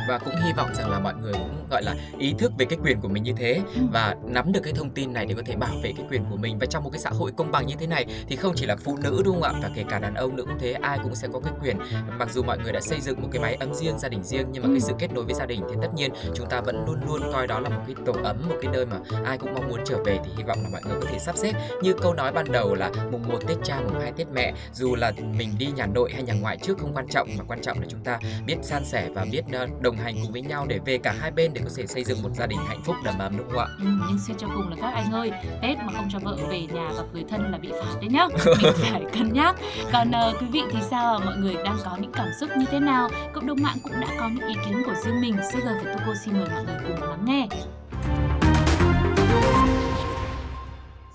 Và 0.08 0.18
cũng 0.18 0.34
hy 0.44 0.52
vọng 0.52 0.68
rằng 0.74 0.90
là 0.90 0.98
mọi 0.98 1.14
người 1.22 1.32
cũng 1.32 1.66
gọi 1.70 1.82
là 1.82 1.94
ý 2.18 2.34
thức 2.38 2.52
về 2.58 2.64
cái 2.64 2.78
quyền 2.82 3.00
của 3.00 3.08
mình 3.08 3.22
như 3.22 3.32
thế 3.36 3.62
Ừ. 3.74 3.80
và 3.92 4.16
nắm 4.24 4.52
được 4.52 4.60
cái 4.64 4.72
thông 4.72 4.90
tin 4.90 5.12
này 5.12 5.26
để 5.26 5.34
có 5.34 5.42
thể 5.46 5.56
bảo 5.56 5.74
vệ 5.82 5.92
cái 5.96 6.06
quyền 6.10 6.24
của 6.30 6.36
mình. 6.36 6.58
Và 6.58 6.66
trong 6.66 6.84
một 6.84 6.90
cái 6.90 6.98
xã 7.00 7.10
hội 7.10 7.32
công 7.36 7.50
bằng 7.52 7.66
như 7.66 7.74
thế 7.78 7.86
này 7.86 8.06
thì 8.28 8.36
không 8.36 8.52
chỉ 8.56 8.66
là 8.66 8.76
phụ 8.76 8.96
nữ 9.02 9.22
đúng 9.24 9.34
không 9.34 9.42
ạ? 9.42 9.52
Và 9.62 9.70
kể 9.74 9.84
cả 9.88 9.98
đàn 9.98 10.14
ông 10.14 10.36
nữa 10.36 10.44
cũng 10.46 10.58
thế 10.60 10.72
ai 10.72 10.98
cũng 11.02 11.14
sẽ 11.14 11.28
có 11.32 11.40
cái 11.40 11.52
quyền. 11.62 11.76
Mặc 12.18 12.28
dù 12.32 12.42
mọi 12.42 12.58
người 12.58 12.72
đã 12.72 12.80
xây 12.80 13.00
dựng 13.00 13.22
một 13.22 13.28
cái 13.32 13.42
mái 13.42 13.54
ấm 13.54 13.74
riêng 13.74 13.98
gia 13.98 14.08
đình 14.12 14.22
riêng 14.22 14.46
nhưng 14.52 14.62
mà 14.62 14.68
Ừ. 14.68 14.72
cái 14.72 14.80
sự 14.80 14.92
kết 14.98 15.12
nối 15.14 15.24
với 15.24 15.34
gia 15.34 15.46
đình 15.46 15.60
thì 15.70 15.76
tất 15.82 15.88
nhiên 15.94 16.10
chúng 16.34 16.46
ta 16.48 16.60
vẫn 16.60 16.84
luôn 16.86 17.00
luôn 17.06 17.32
coi 17.32 17.46
đó 17.46 17.60
là 17.60 17.68
một 17.68 17.82
cái 17.86 17.94
tổ 18.06 18.12
ấm 18.24 18.36
một 18.48 18.54
cái 18.62 18.72
nơi 18.72 18.86
mà 18.86 18.96
ai 19.24 19.38
cũng 19.38 19.54
mong 19.54 19.68
muốn 19.68 19.80
trở 19.84 19.96
về 20.06 20.18
thì 20.24 20.30
hy 20.36 20.42
vọng 20.42 20.58
là 20.62 20.68
mọi 20.72 20.80
người 20.84 20.96
có 21.00 21.06
thể 21.10 21.18
sắp 21.18 21.36
xếp. 21.36 21.52
Như 21.82 21.92
câu 21.92 22.14
nói 22.14 22.32
ban 22.32 22.52
đầu 22.52 22.74
là 22.74 22.90
mùng 23.12 23.28
1 23.28 23.38
Tết 23.48 23.56
cha 23.64 23.80
mùng 23.80 24.00
2 24.00 24.12
Tết 24.12 24.26
mẹ 24.34 24.52
dù 24.72 24.94
là 24.94 25.12
mình 25.38 25.48
đi 25.58 25.66
nhà 25.76 25.86
nội 25.86 26.10
hay 26.14 26.22
nhà 26.22 26.34
ngoại 26.40 26.56
trước 26.56 26.78
không 26.78 26.92
quan 26.94 27.08
trọng 27.08 27.28
mà 27.38 27.44
quan 27.48 27.60
trọng 27.62 27.80
là 27.80 27.86
chúng 27.90 28.00
ta 28.04 28.18
biết 28.46 28.56
san 28.62 28.84
sẻ 28.84 29.08
và 29.14 29.24
biết 29.32 29.44
ờ, 29.52 29.66
đồng 29.80 29.96
hành 29.96 30.14
cùng 30.22 30.32
với 30.32 30.42
nhau 30.42 30.66
để 30.68 30.78
về 30.84 30.98
cả 30.98 31.14
hai 31.20 31.30
bên 31.30 31.52
để 31.54 31.60
có 31.64 31.70
thể 31.76 31.86
xây 31.86 32.04
dựng 32.04 32.22
một 32.22 32.30
gia 32.34 32.46
đình 32.46 32.58
hạnh 32.68 32.80
phúc 32.84 32.96
đầm 33.04 33.18
ấm 33.18 33.36
đúng 33.38 33.48
không 33.50 33.58
ạ? 33.58 33.66
Ừ, 33.78 33.84
nhưng 34.08 34.18
suy 34.26 34.34
cho 34.38 34.46
cùng 34.54 34.68
là 34.70 34.76
các 34.80 34.94
anh 34.94 35.12
ơi 35.12 35.30
Tết 35.62 35.78
mà 35.78 35.92
không 35.96 36.08
cho 36.12 36.18
vợ 36.18 36.36
về 36.50 36.60
nhà 36.60 36.88
gặp 36.96 37.04
người 37.12 37.24
thân 37.30 37.52
là 37.52 37.58
bị 37.58 37.68
phạt 37.72 37.94
đấy 38.00 38.08
nhá. 38.10 38.26
Mình 38.62 38.72
phải 38.90 39.02
cân 39.12 39.32
nhắc. 39.32 39.56
Còn 39.92 40.08
uh, 40.30 40.40
quý 40.40 40.46
vị 40.52 40.60
thì 40.72 40.78
sao 40.90 41.20
mọi 41.24 41.36
người 41.36 41.54
đang 41.64 41.76
có 41.84 41.96
những 42.00 42.12
cảm 42.12 42.28
xúc 42.40 42.50
như 42.58 42.64
thế 42.70 42.80
nào? 42.80 43.08
Cộng 43.32 43.46
đồng 43.46 43.62
mạng 43.62 43.76
cũng 43.82 43.92
đã 44.02 44.16
có 44.20 44.28
những 44.28 44.48
ý 44.48 44.54
kiến 44.66 44.82
của 44.86 44.94
riêng 45.04 45.20
mình 45.20 45.36
Sugar 45.52 45.76
và 45.84 45.96
Cô 46.06 46.12
xin 46.24 46.34
mời 46.34 46.48
mọi 46.48 46.64
người 46.64 46.76
cùng 46.88 47.08
lắng 47.08 47.24
nghe. 47.24 47.48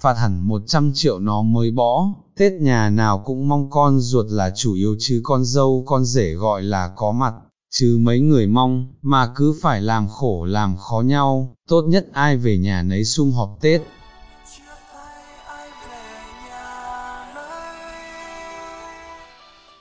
Phạt 0.02 0.14
hẳn 0.18 0.48
100 0.48 0.92
triệu 0.94 1.20
nó 1.20 1.42
mới 1.42 1.72
bỏ, 1.72 2.08
Tết 2.38 2.54
nhà 2.62 2.90
nào 2.90 3.24
cũng 3.26 3.48
mong 3.48 3.70
con 3.70 4.00
ruột 4.00 4.26
là 4.30 4.52
chủ 4.56 4.74
yếu 4.74 4.96
chứ 5.00 5.22
con 5.24 5.46
dâu 5.46 5.84
con 5.88 6.06
rể 6.06 6.34
gọi 6.34 6.64
là 6.64 6.94
có 6.96 7.12
mặt, 7.12 7.34
chứ 7.72 7.98
mấy 8.02 8.20
người 8.20 8.48
mong, 8.48 8.94
mà 9.02 9.32
cứ 9.36 9.56
phải 9.62 9.82
làm 9.82 10.08
khổ 10.08 10.46
làm 10.46 10.78
khó 10.78 11.02
nhau, 11.02 11.56
tốt 11.70 11.82
nhất 11.82 12.08
ai 12.14 12.38
về 12.38 12.58
nhà 12.58 12.84
nấy 12.84 13.06
sum 13.06 13.32
họp 13.32 13.58
Tết. 13.62 13.82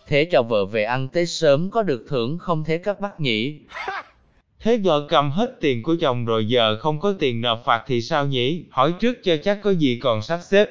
Thế 0.08 0.25
cho 0.32 0.42
vợ 0.42 0.64
về 0.64 0.84
ăn 0.84 1.08
Tết 1.08 1.28
sớm 1.28 1.70
có 1.70 1.82
được 1.82 2.04
thưởng 2.08 2.38
không 2.38 2.64
thế 2.64 2.78
các 2.78 3.00
bác 3.00 3.20
nhỉ? 3.20 3.60
Thế 4.60 4.76
vợ 4.76 5.06
cầm 5.08 5.30
hết 5.30 5.56
tiền 5.60 5.82
của 5.82 5.96
chồng 6.00 6.25
rồi 6.25 6.48
giờ 6.48 6.76
không 6.80 7.00
có 7.00 7.14
tiền 7.18 7.40
nộp 7.40 7.64
phạt 7.64 7.84
thì 7.86 8.02
sao 8.02 8.26
nhỉ? 8.26 8.64
Hỏi 8.70 8.94
trước 9.00 9.16
cho 9.22 9.36
chắc 9.36 9.58
có 9.62 9.70
gì 9.70 10.00
còn 10.02 10.22
sắp 10.22 10.40
xếp. 10.42 10.68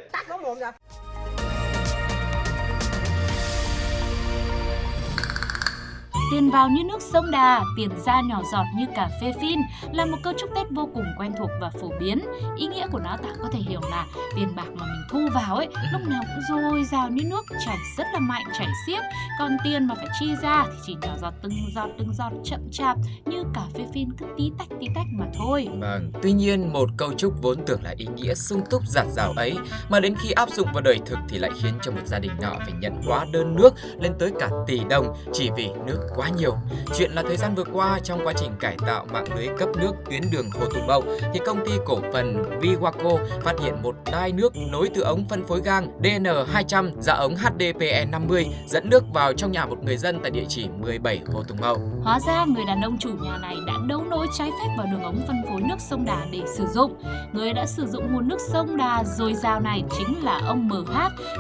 Tiền 6.32 6.50
vào 6.50 6.70
như 6.70 6.84
nước 6.84 7.02
sông 7.02 7.32
Đà, 7.32 7.64
tiền 7.78 7.90
ra 8.06 8.22
nhỏ 8.22 8.42
giọt 8.52 8.64
như 8.76 8.86
cà 8.96 9.10
phê 9.22 9.34
phin 9.42 9.60
là 9.92 10.06
một 10.06 10.18
câu 10.24 10.34
chúc 10.38 10.50
Tết 10.56 10.68
vô 10.72 10.90
cùng 10.94 11.06
quen 11.18 11.34
thuộc 11.38 11.50
và 11.62 11.70
phổ 11.82 11.92
biến. 12.00 12.20
Ý 12.58 12.68
nghĩa 12.68 12.88
của 12.88 13.00
nó 13.00 13.18
ta 13.18 13.30
có 13.42 13.50
thể 13.52 13.60
hiểu 13.60 13.80
là 13.90 14.06
tiền 14.36 14.56
bạc 14.56 14.68
mà 14.76 14.86
mình 14.86 15.06
thu 15.12 15.20
vào 15.34 15.56
ấy 15.56 15.68
lúc 15.92 16.02
nào 16.08 16.22
cũng 16.24 16.44
dồi 16.50 16.84
dào 16.84 17.10
như 17.10 17.24
nước 17.24 17.46
chảy 17.66 17.78
rất 17.98 18.08
là 18.14 18.20
mạnh 18.20 18.44
chảy 18.60 18.68
xiết, 18.88 19.04
còn 19.40 19.58
tiền 19.64 19.88
mà 19.88 19.96
phải 19.96 20.08
chi 20.20 20.36
ra 20.42 20.66
thì 20.68 20.78
chỉ 20.86 20.96
nhỏ 21.02 21.18
giọt 21.22 21.34
từng 21.42 21.54
giọt 21.76 21.90
từng 22.00 22.14
giọt 22.14 22.32
chậm 22.44 22.60
chạp 22.72 22.98
như 23.26 23.44
cà 23.54 23.62
phê 23.74 23.86
phin 23.94 24.14
cứ 24.18 24.26
tí 24.38 24.52
tách 24.58 24.68
tí 24.80 24.88
tách 24.96 25.08
mà 25.12 25.26
thôi. 25.34 25.68
Vâng, 25.80 26.12
tuy 26.22 26.32
nhiên 26.32 26.74
một 26.74 26.90
câu 26.98 27.14
chúc 27.18 27.34
vốn 27.42 27.66
tưởng 27.66 27.84
là 27.84 27.94
ý 27.98 28.08
nghĩa 28.16 28.34
sung 28.34 28.62
túc 28.70 28.82
giạt 28.88 29.06
rào 29.08 29.34
ấy 29.36 29.58
mà 29.90 30.00
đến 30.00 30.16
khi 30.20 30.32
áp 30.32 30.50
dụng 30.50 30.68
vào 30.74 30.82
đời 30.82 31.00
thực 31.06 31.20
thì 31.30 31.38
lại 31.38 31.52
khiến 31.62 31.74
cho 31.82 31.92
một 31.92 32.02
gia 32.06 32.20
đình 32.20 32.32
nọ 32.42 32.54
phải 32.60 32.74
nhận 32.80 33.02
hóa 33.06 33.26
đơn 33.32 33.56
nước 33.56 33.74
lên 34.00 34.14
tới 34.20 34.32
cả 34.40 34.50
tỷ 34.68 34.82
đồng 34.90 35.16
chỉ 35.34 35.50
vì 35.58 35.70
nước 35.88 36.10
quá 36.16 36.30
nhiều. 36.38 36.58
Chuyện 36.98 37.12
là 37.12 37.24
thời 37.28 37.38
gian 37.38 37.56
vừa 37.56 37.64
qua 37.74 38.00
trong 38.04 38.20
quá 38.24 38.34
trình 38.38 38.52
cải 38.60 38.78
tạo 38.88 39.06
mạng 39.14 39.26
lưới 39.36 39.48
cấp 39.60 39.70
nước 39.78 39.92
tuyến 40.10 40.22
đường 40.32 40.50
Hồ 40.52 40.66
Tùng 40.74 40.88
Mậu 40.88 41.04
thì 41.34 41.40
công 41.46 41.66
ty 41.66 41.72
cổ 41.86 42.00
phần 42.14 42.60
Viwaco 42.62 43.18
phát 43.44 43.60
hiện 43.64 43.74
một 43.84 43.96
đai 44.12 44.32
nước 44.32 44.54
nối 44.72 44.90
từ 44.96 45.02
ống 45.02 45.26
phân 45.30 45.46
phối 45.48 45.62
gang 45.62 46.00
DN200 46.02 47.02
ra 47.02 47.14
ống 47.14 47.36
HDPE50 47.36 48.46
dẫn 48.68 48.90
nước 48.90 49.04
vào 49.14 49.34
trong 49.34 49.52
nhà 49.52 49.66
một 49.66 49.84
người 49.84 49.98
dân 49.98 50.20
tại 50.22 50.32
địa 50.32 50.46
chỉ 50.50 50.68
17 50.82 51.20
Hồ 51.34 51.44
Tùng 51.44 51.58
Mậu. 51.62 51.78
Hóa 52.04 52.20
ra 52.28 52.46
người 52.46 52.66
đàn 52.68 52.82
ông 52.82 52.98
chủ 52.98 53.10
nhà 53.10 53.38
này 53.38 53.56
đã 53.68 53.74
đấu 53.88 54.04
nối 54.10 54.28
trái 54.38 54.52
phép 54.52 54.74
vào 54.78 54.88
đường 54.92 55.04
ống 55.04 55.22
phân 55.28 55.36
phối 55.50 55.62
nước 55.62 55.76
sông 55.80 56.06
Đà 56.06 56.26
để 56.32 56.42
sử 56.58 56.66
dụng. 56.68 57.02
Người 57.34 57.54
đã 57.54 57.66
sử 57.66 57.86
dụng 57.86 58.14
nguồn 58.14 58.28
nước 58.28 58.38
sông 58.52 58.78
Đà 58.78 59.04
dồi 59.18 59.34
dào 59.34 59.60
này 59.60 59.84
chính 59.98 60.24
là 60.24 60.42
ông 60.48 60.68
MH, 60.68 60.98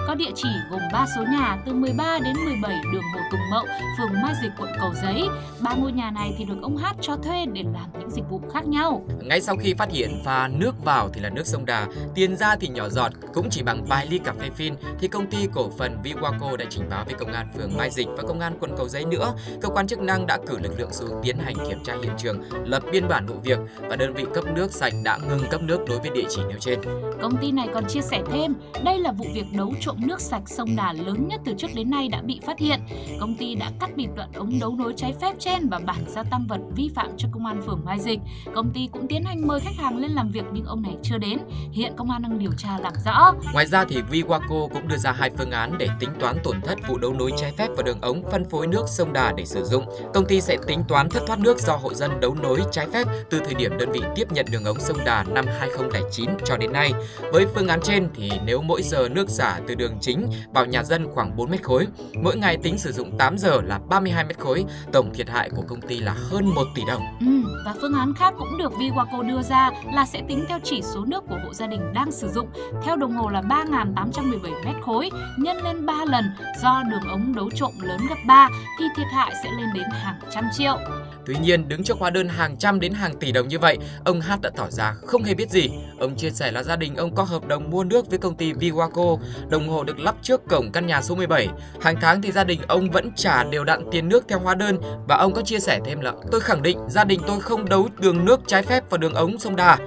có 0.07 0.15
địa 0.15 0.31
chỉ 0.35 0.49
gồm 0.71 0.81
3 0.93 1.05
số 1.15 1.23
nhà 1.31 1.57
từ 1.65 1.73
13 1.73 2.19
đến 2.23 2.35
17 2.45 2.81
đường 2.93 3.03
Hồ 3.13 3.19
Tùng 3.31 3.39
Mậu, 3.51 3.65
phường 3.97 4.21
Mai 4.23 4.33
Dịch, 4.41 4.51
quận 4.59 4.64
Cầu 4.79 4.93
Giấy. 5.03 5.23
Ba 5.59 5.73
ngôi 5.73 5.91
nhà 5.91 6.11
này 6.11 6.35
thì 6.37 6.45
được 6.45 6.57
ông 6.61 6.77
H 6.77 6.85
cho 7.01 7.15
thuê 7.15 7.45
để 7.45 7.63
làm 7.73 7.89
những 7.99 8.09
dịch 8.09 8.23
vụ 8.29 8.41
khác 8.53 8.67
nhau. 8.67 9.01
Ngay 9.21 9.41
sau 9.41 9.55
khi 9.55 9.73
phát 9.73 9.91
hiện 9.91 10.21
pha 10.25 10.47
nước 10.47 10.83
vào 10.83 11.09
thì 11.13 11.21
là 11.21 11.29
nước 11.29 11.47
sông 11.47 11.65
Đà, 11.65 11.87
tiền 12.15 12.37
ra 12.37 12.55
thì 12.55 12.67
nhỏ 12.67 12.89
giọt, 12.89 13.11
cũng 13.33 13.49
chỉ 13.49 13.63
bằng 13.63 13.85
vài 13.85 14.07
ly 14.09 14.17
cà 14.17 14.33
phê 14.39 14.49
phin 14.55 14.75
thì 14.99 15.07
công 15.07 15.27
ty 15.27 15.47
cổ 15.53 15.69
phần 15.77 15.97
Viwaco 16.03 16.55
đã 16.55 16.65
trình 16.69 16.89
báo 16.89 17.05
với 17.05 17.13
công 17.13 17.31
an 17.31 17.47
phường 17.57 17.77
Mai 17.77 17.89
Dịch 17.89 18.07
và 18.17 18.23
công 18.27 18.39
an 18.39 18.57
quận 18.59 18.71
Cầu 18.77 18.87
Giấy 18.87 19.05
nữa. 19.05 19.33
Cơ 19.61 19.69
quan 19.69 19.87
chức 19.87 19.99
năng 19.99 20.27
đã 20.27 20.37
cử 20.47 20.57
lực 20.59 20.79
lượng 20.79 20.93
xuống 20.93 21.19
tiến 21.23 21.37
hành 21.37 21.55
kiểm 21.69 21.83
tra 21.83 21.93
hiện 22.03 22.11
trường, 22.17 22.39
lập 22.65 22.83
biên 22.91 23.07
bản 23.07 23.25
vụ 23.25 23.35
việc 23.43 23.59
và 23.89 23.95
đơn 23.95 24.13
vị 24.13 24.25
cấp 24.33 24.43
nước 24.55 24.71
sạch 24.71 24.93
đã 25.03 25.19
ngừng 25.29 25.43
cấp 25.51 25.61
nước 25.61 25.79
đối 25.87 25.99
với 25.99 26.09
địa 26.09 26.25
chỉ 26.29 26.41
nêu 26.49 26.57
trên. 26.59 26.79
Công 27.21 27.37
ty 27.37 27.51
này 27.51 27.67
còn 27.73 27.85
chia 27.85 28.01
sẻ 28.01 28.21
thêm, 28.31 28.55
đây 28.83 28.99
là 28.99 29.11
vụ 29.11 29.25
việc 29.33 29.45
đấu 29.51 29.73
trộm 29.81 29.95
nước 29.99 30.21
sạch 30.21 30.43
sông 30.45 30.75
Đà 30.75 30.93
lớn 30.93 31.27
nhất 31.27 31.41
từ 31.45 31.53
trước 31.57 31.67
đến 31.75 31.89
nay 31.89 32.07
đã 32.07 32.21
bị 32.21 32.39
phát 32.45 32.59
hiện. 32.59 32.79
Công 33.19 33.35
ty 33.35 33.55
đã 33.55 33.71
cắt 33.79 33.89
bịt 33.95 34.07
đoạn 34.15 34.29
ống 34.33 34.54
đấu 34.59 34.75
nối 34.75 34.93
trái 34.97 35.13
phép 35.21 35.35
trên 35.39 35.69
và 35.69 35.79
bản 35.79 36.03
ra 36.07 36.23
tăng 36.23 36.45
vật 36.47 36.59
vi 36.75 36.91
phạm 36.95 37.09
cho 37.17 37.27
công 37.31 37.45
an 37.45 37.61
phường 37.65 37.81
Mai 37.85 37.99
Dịch. 37.99 38.19
Công 38.55 38.71
ty 38.73 38.89
cũng 38.91 39.07
tiến 39.07 39.23
hành 39.23 39.47
mời 39.47 39.59
khách 39.59 39.75
hàng 39.77 39.97
lên 39.97 40.11
làm 40.11 40.29
việc 40.29 40.43
nhưng 40.53 40.65
ông 40.65 40.81
này 40.81 40.97
chưa 41.03 41.17
đến. 41.17 41.39
Hiện 41.71 41.93
công 41.97 42.11
an 42.11 42.21
đang 42.21 42.39
điều 42.39 42.51
tra 42.57 42.77
làm 42.79 42.93
rõ. 43.05 43.33
Ngoài 43.53 43.65
ra 43.65 43.85
thì 43.85 44.01
Viwaco 44.11 44.67
cũng 44.67 44.87
đưa 44.87 44.97
ra 44.97 45.11
hai 45.11 45.29
phương 45.37 45.51
án 45.51 45.77
để 45.77 45.89
tính 45.99 46.09
toán 46.19 46.37
tổn 46.43 46.61
thất 46.61 46.79
vụ 46.89 46.97
đấu 46.97 47.13
nối 47.13 47.31
trái 47.37 47.51
phép 47.51 47.67
vào 47.67 47.83
đường 47.83 48.01
ống 48.01 48.23
phân 48.31 48.45
phối 48.49 48.67
nước 48.67 48.85
sông 48.87 49.13
Đà 49.13 49.33
để 49.37 49.45
sử 49.45 49.63
dụng. 49.63 49.85
Công 50.13 50.25
ty 50.25 50.41
sẽ 50.41 50.57
tính 50.67 50.83
toán 50.87 51.09
thất 51.09 51.23
thoát 51.27 51.39
nước 51.39 51.59
do 51.59 51.75
hộ 51.75 51.93
dân 51.93 52.19
đấu 52.19 52.35
nối 52.35 52.61
trái 52.71 52.87
phép 52.93 53.07
từ 53.29 53.39
thời 53.39 53.53
điểm 53.53 53.77
đơn 53.77 53.91
vị 53.91 54.01
tiếp 54.15 54.31
nhận 54.31 54.45
đường 54.51 54.65
ống 54.65 54.79
sông 54.79 54.97
Đà 55.05 55.23
năm 55.23 55.45
2009 55.59 56.29
cho 56.45 56.57
đến 56.57 56.73
nay. 56.73 56.93
Với 57.31 57.45
phương 57.55 57.67
án 57.67 57.79
trên 57.83 58.09
thì 58.15 58.31
nếu 58.45 58.61
mỗi 58.61 58.81
giờ 58.83 59.09
nước 59.09 59.29
xả 59.29 59.59
từ 59.67 59.75
đường 59.75 59.97
chính 60.01 60.29
vào 60.53 60.65
nhà 60.65 60.83
dân 60.83 61.07
khoảng 61.13 61.35
4 61.35 61.51
mét 61.51 61.63
khối, 61.63 61.87
mỗi 62.23 62.37
ngày 62.37 62.57
tính 62.57 62.77
sử 62.77 62.91
dụng 62.91 63.17
8 63.17 63.37
giờ 63.37 63.61
là 63.61 63.79
32 63.89 64.23
mét 64.25 64.39
khối, 64.39 64.44
tổng 64.91 65.13
thiệt 65.13 65.29
hại 65.29 65.49
của 65.49 65.63
công 65.67 65.81
ty 65.81 65.99
là 65.99 66.15
hơn 66.31 66.45
1 66.55 66.61
tỷ 66.75 66.81
đồng. 66.87 67.01
Ừ, 67.19 67.61
và 67.65 67.73
phương 67.81 67.93
án 67.93 68.13
khác 68.13 68.33
cũng 68.37 68.57
được 68.57 68.71
Viwaco 68.71 69.27
đưa 69.27 69.41
ra 69.41 69.71
là 69.93 70.05
sẽ 70.05 70.21
tính 70.27 70.45
theo 70.47 70.59
chỉ 70.63 70.81
số 70.81 71.05
nước 71.05 71.23
của 71.29 71.37
hộ 71.43 71.53
gia 71.53 71.67
đình 71.67 71.93
đang 71.93 72.11
sử 72.11 72.29
dụng 72.29 72.47
theo 72.83 72.95
đồng 72.95 73.13
hồ 73.13 73.29
là 73.29 73.41
3.817 73.41 74.65
mét 74.65 74.75
khối 74.81 75.09
nhân 75.37 75.57
lên 75.63 75.85
3 75.85 76.05
lần 76.05 76.25
do 76.61 76.83
đường 76.91 77.09
ống 77.09 77.35
đấu 77.35 77.49
trộm 77.55 77.71
lớn 77.81 77.99
gấp 78.09 78.17
3 78.27 78.49
thì 78.79 78.85
thiệt 78.95 79.07
hại 79.11 79.33
sẽ 79.43 79.51
lên 79.57 79.69
đến 79.73 79.85
hàng 79.91 80.19
trăm 80.31 80.43
triệu. 80.53 80.77
Tuy 81.25 81.35
nhiên, 81.41 81.67
đứng 81.67 81.83
trước 81.83 81.97
hóa 81.99 82.09
đơn 82.09 82.29
hàng 82.29 82.57
trăm 82.57 82.79
đến 82.79 82.93
hàng 82.93 83.15
tỷ 83.19 83.31
đồng 83.31 83.47
như 83.47 83.59
vậy, 83.59 83.77
ông 84.05 84.21
Hát 84.21 84.41
đã 84.41 84.49
tỏ 84.55 84.67
ra 84.69 84.93
không 85.05 85.23
hề 85.23 85.33
biết 85.33 85.49
gì. 85.49 85.69
Ông 85.99 86.15
chia 86.15 86.29
sẻ 86.29 86.51
là 86.51 86.63
gia 86.63 86.75
đình 86.75 86.95
ông 86.95 87.15
có 87.15 87.23
hợp 87.23 87.47
đồng 87.47 87.69
mua 87.69 87.83
nước 87.83 88.09
với 88.09 88.19
công 88.19 88.35
ty 88.35 88.53
Viwaco, 88.53 89.17
đồng 89.49 89.69
hồ 89.69 89.83
được 89.83 89.99
lắp 89.99 90.15
trước 90.21 90.41
cổng 90.49 90.71
căn 90.71 90.87
nhà 90.87 91.01
số 91.01 91.15
17. 91.15 91.47
Hàng 91.81 91.95
tháng 92.01 92.21
thì 92.21 92.31
gia 92.31 92.43
đình 92.43 92.61
ông 92.67 92.89
vẫn 92.89 93.11
trả 93.15 93.43
đều 93.43 93.63
đặn 93.63 93.83
tiền 93.91 94.09
nước 94.09 94.25
theo 94.27 94.39
hóa 94.39 94.55
đơn 94.55 94.77
và 95.07 95.17
ông 95.17 95.33
có 95.33 95.41
chia 95.41 95.59
sẻ 95.59 95.79
thêm 95.85 96.01
là 96.01 96.13
tôi 96.31 96.41
khẳng 96.41 96.61
định 96.61 96.79
gia 96.89 97.03
đình 97.03 97.21
tôi 97.27 97.41
không 97.41 97.69
đấu 97.69 97.89
đường 97.99 98.25
nước 98.25 98.41
trái 98.47 98.63
phép 98.63 98.89
vào 98.89 98.97
đường 98.97 99.13
ống 99.13 99.39
sông 99.39 99.55
Đà. 99.55 99.77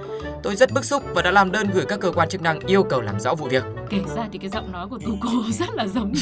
Tôi 0.43 0.55
rất 0.55 0.71
bức 0.71 0.85
xúc 0.85 1.03
và 1.13 1.21
đã 1.21 1.31
làm 1.31 1.51
đơn 1.51 1.67
gửi 1.73 1.85
các 1.85 1.99
cơ 1.99 2.11
quan 2.11 2.29
chức 2.29 2.41
năng 2.41 2.59
yêu 2.59 2.83
cầu 2.83 3.01
làm 3.01 3.19
rõ 3.19 3.35
vụ 3.35 3.47
việc. 3.47 3.63
Kể 3.89 4.01
ra 4.15 4.27
thì 4.31 4.39
cái 4.39 4.49
giọng 4.49 4.71
nói 4.71 4.87
của 4.87 4.99
Tu 4.99 5.17
cô 5.21 5.29
rất 5.51 5.69
là 5.73 5.87
giống 5.87 6.13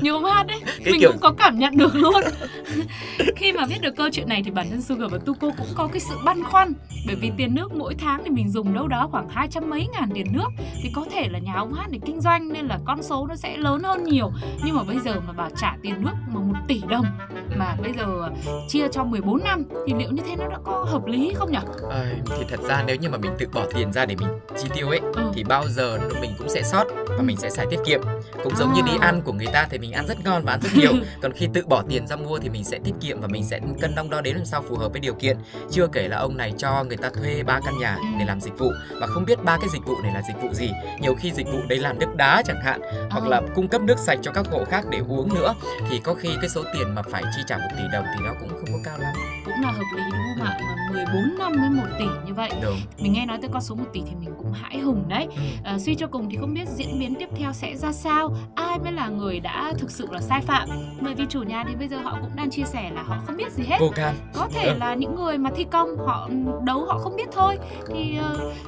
như 0.00 0.12
ông 0.12 0.24
Hát 0.24 0.46
đấy. 0.46 0.60
Cái 0.64 0.92
Mình 0.92 1.00
kiểu- 1.00 1.10
cũng 1.12 1.20
có 1.20 1.32
cảm 1.32 1.58
nhận 1.58 1.76
được 1.76 1.94
luôn. 1.94 2.22
Khi 3.36 3.52
mà 3.52 3.66
biết 3.66 3.80
được 3.80 3.96
câu 3.96 4.08
chuyện 4.12 4.28
này 4.28 4.42
thì 4.44 4.50
bản 4.50 4.70
thân 4.70 4.82
Sugar 4.82 5.12
và 5.12 5.18
Tu 5.26 5.34
cô 5.40 5.50
cũng 5.58 5.66
có 5.74 5.86
cái 5.86 6.00
sự 6.00 6.14
băn 6.24 6.42
khoăn 6.44 6.72
bởi 7.06 7.16
vì 7.16 7.30
tiền 7.36 7.54
nước 7.54 7.74
mỗi 7.74 7.94
tháng 7.94 8.22
thì 8.24 8.30
mình 8.30 8.50
dùng 8.50 8.74
đâu 8.74 8.88
đó 8.88 9.08
khoảng 9.10 9.28
hai 9.28 9.48
trăm 9.50 9.70
mấy 9.70 9.88
ngàn 9.92 10.08
tiền 10.14 10.26
nước 10.32 10.48
thì 10.82 10.90
có 10.94 11.04
thể 11.12 11.28
là 11.28 11.38
nhà 11.38 11.52
ông 11.56 11.72
Hát 11.74 11.86
để 11.90 11.98
kinh 12.06 12.20
doanh 12.20 12.52
nên 12.52 12.66
là 12.66 12.78
con 12.84 13.02
số 13.02 13.26
nó 13.26 13.36
sẽ 13.36 13.56
lớn 13.56 13.82
hơn 13.82 14.04
nhiều 14.04 14.30
nhưng 14.64 14.76
mà 14.76 14.82
bây 14.82 14.98
giờ 14.98 15.20
mà 15.26 15.32
bảo 15.32 15.50
trả 15.60 15.76
tiền 15.82 15.94
nước 16.02 16.14
mà 16.34 16.40
một 16.40 16.54
tỷ 16.68 16.80
đồng 16.88 17.06
mà 17.58 17.76
bây 17.82 17.92
giờ 17.92 18.06
chia 18.68 18.88
cho 18.92 19.04
14 19.04 19.44
năm 19.44 19.64
thì 19.86 19.94
liệu 19.98 20.10
như 20.10 20.22
thế 20.28 20.36
nó 20.36 20.48
đã 20.48 20.58
có 20.64 20.84
hợp 20.88 21.06
lý 21.06 21.32
không 21.36 21.52
nhỉ? 21.52 21.58
Ờ, 21.90 22.04
thì 22.36 22.44
thật 22.48 22.60
ra 22.68 22.82
nếu 22.86 22.96
như 22.96 23.08
mà 23.08 23.18
mình 23.18 23.32
tự 23.38 23.46
bỏ 23.52 23.62
tiền 23.74 23.92
ra 23.92 24.06
để 24.06 24.16
mình 24.18 24.28
chi 24.62 24.68
tiêu 24.74 24.88
ấy 24.88 25.00
Ừ. 25.14 25.22
thì 25.34 25.44
bao 25.44 25.68
giờ 25.68 25.98
mình 26.20 26.30
cũng 26.38 26.48
sẽ 26.48 26.62
sót 26.62 26.84
và 27.08 27.22
mình 27.22 27.36
sẽ 27.36 27.50
xài 27.50 27.66
tiết 27.70 27.78
kiệm 27.86 28.00
cũng 28.44 28.56
giống 28.56 28.72
như 28.72 28.80
đi 28.82 28.92
À. 29.00 29.06
ăn 29.06 29.22
của 29.22 29.32
người 29.32 29.46
ta 29.46 29.66
thì 29.70 29.78
mình 29.78 29.92
ăn 29.92 30.06
rất 30.06 30.24
ngon 30.24 30.42
và 30.44 30.52
ăn 30.52 30.60
rất 30.62 30.70
nhiều 30.74 30.92
còn 31.22 31.32
khi 31.32 31.48
tự 31.54 31.62
bỏ 31.66 31.82
tiền 31.88 32.06
ra 32.06 32.16
mua 32.16 32.38
thì 32.38 32.48
mình 32.48 32.64
sẽ 32.64 32.78
tiết 32.84 32.92
kiệm 33.00 33.20
và 33.20 33.28
mình 33.28 33.44
sẽ 33.44 33.60
cân 33.80 33.94
đong 33.94 34.10
đo 34.10 34.20
đến 34.20 34.36
làm 34.36 34.44
sao 34.44 34.62
phù 34.68 34.76
hợp 34.76 34.92
với 34.92 35.00
điều 35.00 35.14
kiện 35.14 35.36
chưa 35.70 35.86
kể 35.86 36.08
là 36.08 36.16
ông 36.16 36.36
này 36.36 36.52
cho 36.58 36.84
người 36.84 36.96
ta 36.96 37.10
thuê 37.10 37.42
ba 37.42 37.60
căn 37.64 37.78
nhà 37.78 37.96
để 38.18 38.24
làm 38.24 38.40
dịch 38.40 38.58
vụ 38.58 38.70
và 39.00 39.06
không 39.06 39.24
biết 39.24 39.44
ba 39.44 39.56
cái 39.60 39.68
dịch 39.72 39.86
vụ 39.86 39.94
này 40.02 40.12
là 40.14 40.22
dịch 40.28 40.42
vụ 40.42 40.48
gì 40.54 40.70
nhiều 41.00 41.14
khi 41.14 41.32
dịch 41.32 41.46
vụ 41.46 41.58
đấy 41.68 41.78
là 41.78 41.92
nước 41.92 42.16
đá 42.16 42.42
chẳng 42.46 42.60
hạn 42.64 42.80
hoặc 43.10 43.22
Ờ. 43.24 43.28
là 43.28 43.42
cung 43.54 43.68
cấp 43.68 43.80
nước 43.82 43.98
sạch 43.98 44.18
cho 44.22 44.30
các 44.32 44.46
hộ 44.50 44.64
khác 44.64 44.84
để 44.90 45.00
uống 45.08 45.34
nữa 45.34 45.54
thì 45.90 46.00
có 46.04 46.14
khi 46.14 46.28
cái 46.40 46.48
số 46.48 46.62
tiền 46.74 46.94
mà 46.94 47.02
phải 47.10 47.22
chi 47.36 47.42
trả 47.46 47.58
một 47.58 47.68
tỷ 47.78 47.84
đồng 47.92 48.04
thì 48.14 48.24
nó 48.24 48.34
cũng 48.40 48.48
không 48.48 48.72
có 48.72 48.78
cao 48.84 48.98
lắm. 48.98 49.14
Cũng 49.56 49.64
là 49.64 49.70
hợp 49.70 49.84
lý 49.96 50.02
đúng 50.12 50.20
không 50.38 50.46
ạ? 50.46 50.58
Mà 50.60 50.76
14 50.92 51.38
năm 51.38 51.52
với 51.52 51.70
1 51.70 51.82
tỷ 51.98 52.04
như 52.26 52.34
vậy. 52.34 52.50
Đúng. 52.62 52.76
Mình 52.98 53.12
nghe 53.12 53.26
nói 53.26 53.38
tới 53.40 53.50
con 53.52 53.62
số 53.62 53.74
1 53.74 53.84
tỷ 53.92 54.02
thì 54.06 54.14
mình 54.20 54.30
cũng 54.38 54.52
hãi 54.52 54.78
hùng 54.78 55.04
đấy. 55.08 55.28
À, 55.64 55.78
suy 55.78 55.94
cho 55.94 56.06
cùng 56.06 56.30
thì 56.30 56.36
không 56.36 56.54
biết 56.54 56.68
diễn 56.68 56.98
biến 56.98 57.14
tiếp 57.14 57.28
theo 57.36 57.52
sẽ 57.52 57.76
ra 57.76 57.92
sao. 57.92 58.36
Ai 58.54 58.78
mới 58.78 58.92
là 58.92 59.08
người 59.08 59.40
đã 59.40 59.72
thực 59.78 59.90
sự 59.90 60.08
là 60.10 60.20
sai 60.20 60.40
phạm? 60.40 60.68
Bởi 61.00 61.14
vì 61.14 61.24
chủ 61.28 61.42
nhà 61.42 61.64
thì 61.68 61.74
bây 61.74 61.88
giờ 61.88 61.96
họ 61.96 62.18
cũng 62.20 62.36
đang 62.36 62.50
chia 62.50 62.64
sẻ 62.64 62.90
là 62.94 63.02
họ 63.02 63.18
không 63.26 63.36
biết 63.36 63.52
gì 63.52 63.64
hết. 63.66 63.76
Vô 63.80 63.90
can. 63.94 64.14
Có 64.34 64.48
thể 64.54 64.74
là 64.74 64.94
những 64.94 65.14
người 65.16 65.38
mà 65.38 65.50
thi 65.56 65.66
công 65.72 65.96
họ 66.06 66.28
đấu 66.64 66.84
họ 66.84 66.98
không 66.98 67.16
biết 67.16 67.28
thôi. 67.32 67.58
Thì 67.88 68.18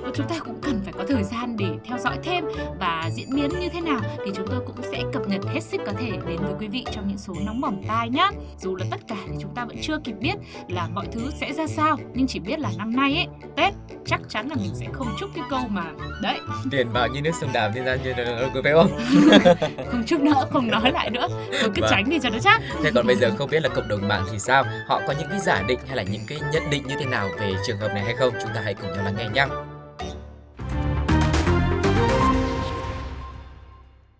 uh, 0.09 0.15
chúng 0.15 0.29
ta 0.29 0.37
cũng 0.39 0.59
cần 0.63 0.81
phải 0.85 0.93
có 0.93 1.05
thời 1.09 1.23
gian 1.23 1.57
để 1.57 1.71
theo 1.85 1.99
dõi 1.99 2.19
thêm. 2.23 2.45
Và 2.81 3.11
diễn 3.13 3.29
biến 3.35 3.51
như 3.61 3.69
thế 3.69 3.81
nào 3.81 4.01
thì 4.25 4.33
chúng 4.35 4.47
tôi 4.47 4.61
cũng 4.67 4.77
sẽ 4.93 5.03
cập 5.13 5.29
nhật 5.29 5.41
hết 5.55 5.61
sức 5.61 5.81
có 5.87 5.93
thể 5.99 6.11
đến 6.11 6.39
với 6.43 6.55
quý 6.61 6.69
vị 6.69 6.85
trong 6.93 7.09
những 7.09 7.19
số 7.19 7.35
nóng 7.47 7.61
bỏng 7.61 7.83
tai 7.89 8.11
nhé 8.11 8.31
dù 8.59 8.77
là 8.77 8.87
tất 8.91 9.01
cả 9.09 9.17
thì 9.27 9.35
chúng 9.41 9.55
ta 9.55 9.65
vẫn 9.65 9.77
chưa 9.83 9.99
kịp 10.05 10.15
biết 10.21 10.35
là 10.69 10.78
mọi 10.95 11.07
thứ 11.13 11.31
sẽ 11.41 11.53
ra 11.53 11.67
sao 11.67 11.97
nhưng 12.15 12.27
chỉ 12.27 12.39
biết 12.39 12.59
là 12.59 12.71
năm 12.79 12.97
nay 12.97 13.15
ấy 13.15 13.27
tết 13.57 13.75
chắc 14.07 14.21
chắn 14.29 14.49
là 14.49 14.57
mình 14.57 14.75
sẽ 14.75 14.87
không 14.93 15.09
chúc 15.21 15.31
cái 15.35 15.45
câu 15.51 15.61
mà 15.69 15.85
đấy 16.23 16.39
tiền 16.71 16.89
vào 16.89 17.09
như 17.09 17.23
nước 17.23 17.31
sông 17.41 17.51
đà 17.53 17.73
nên 17.75 17.85
ra 17.85 17.97
như 17.97 18.13
có 18.55 18.61
phải 18.65 18.73
không 18.73 18.91
không 19.91 20.03
chúc 20.07 20.21
nữa 20.21 20.45
không 20.51 20.69
nói 20.71 20.93
lại 20.93 21.11
nữa 21.11 21.27
thôi 21.61 21.71
cứ 21.75 21.81
Vâng. 21.81 21.91
tránh 21.91 22.11
đi 22.11 22.19
cho 22.23 22.31
nó 22.31 22.39
chắc 22.39 22.63
Thế 22.83 22.91
còn 22.95 23.07
bây 23.07 23.17
giờ 23.17 23.31
không 23.39 23.51
biết 23.51 23.63
là 23.63 23.69
cộng 23.69 23.89
đồng 23.89 24.09
mạng 24.09 24.25
thì 24.33 24.39
sao? 24.39 24.65
Họ 24.87 25.01
có 25.07 25.15
những 25.19 25.29
cái 25.31 25.41
giả 25.41 25.63
định 25.69 25.79
hay 25.87 25.97
là 25.97 26.03
những 26.03 26.21
cái 26.27 26.39
nhận 26.53 26.63
định 26.71 26.83
như 26.89 26.95
thế 26.99 27.07
nào 27.07 27.29
về 27.41 27.53
trường 27.67 27.79
hợp 27.79 27.89
này 27.89 28.05
hay 28.05 28.15
không? 28.15 28.35
Chúng 28.43 28.51
ta 28.55 28.61
hãy 28.65 28.75
cùng 28.75 28.93
nhau 28.93 29.05
lắng 29.05 29.15
nghe 29.19 29.29
nhé. 29.35 29.47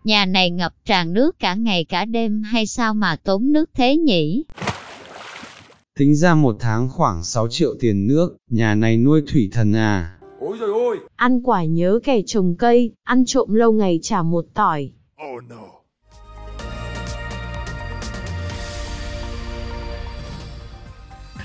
Nhà 0.05 0.25
này 0.25 0.51
ngập 0.51 0.73
tràn 0.85 1.13
nước 1.13 1.39
cả 1.39 1.55
ngày 1.55 1.85
cả 1.89 2.05
đêm 2.05 2.43
hay 2.43 2.67
sao 2.67 2.95
mà 2.95 3.17
tốn 3.25 3.53
nước 3.53 3.71
thế 3.75 3.97
nhỉ? 3.97 4.45
Tính 5.99 6.15
ra 6.15 6.35
một 6.35 6.57
tháng 6.61 6.89
khoảng 6.89 7.25
6 7.25 7.49
triệu 7.49 7.75
tiền 7.81 8.07
nước, 8.07 8.37
nhà 8.51 8.75
này 8.75 8.97
nuôi 8.97 9.23
thủy 9.33 9.49
thần 9.53 9.73
à. 9.73 10.19
Ăn 11.17 11.43
quả 11.43 11.65
nhớ 11.65 12.01
kẻ 12.05 12.23
trồng 12.27 12.55
cây, 12.59 12.93
ăn 13.05 13.25
trộm 13.27 13.55
lâu 13.55 13.73
ngày 13.73 13.99
trả 14.03 14.23
một 14.23 14.45
tỏi. 14.55 14.91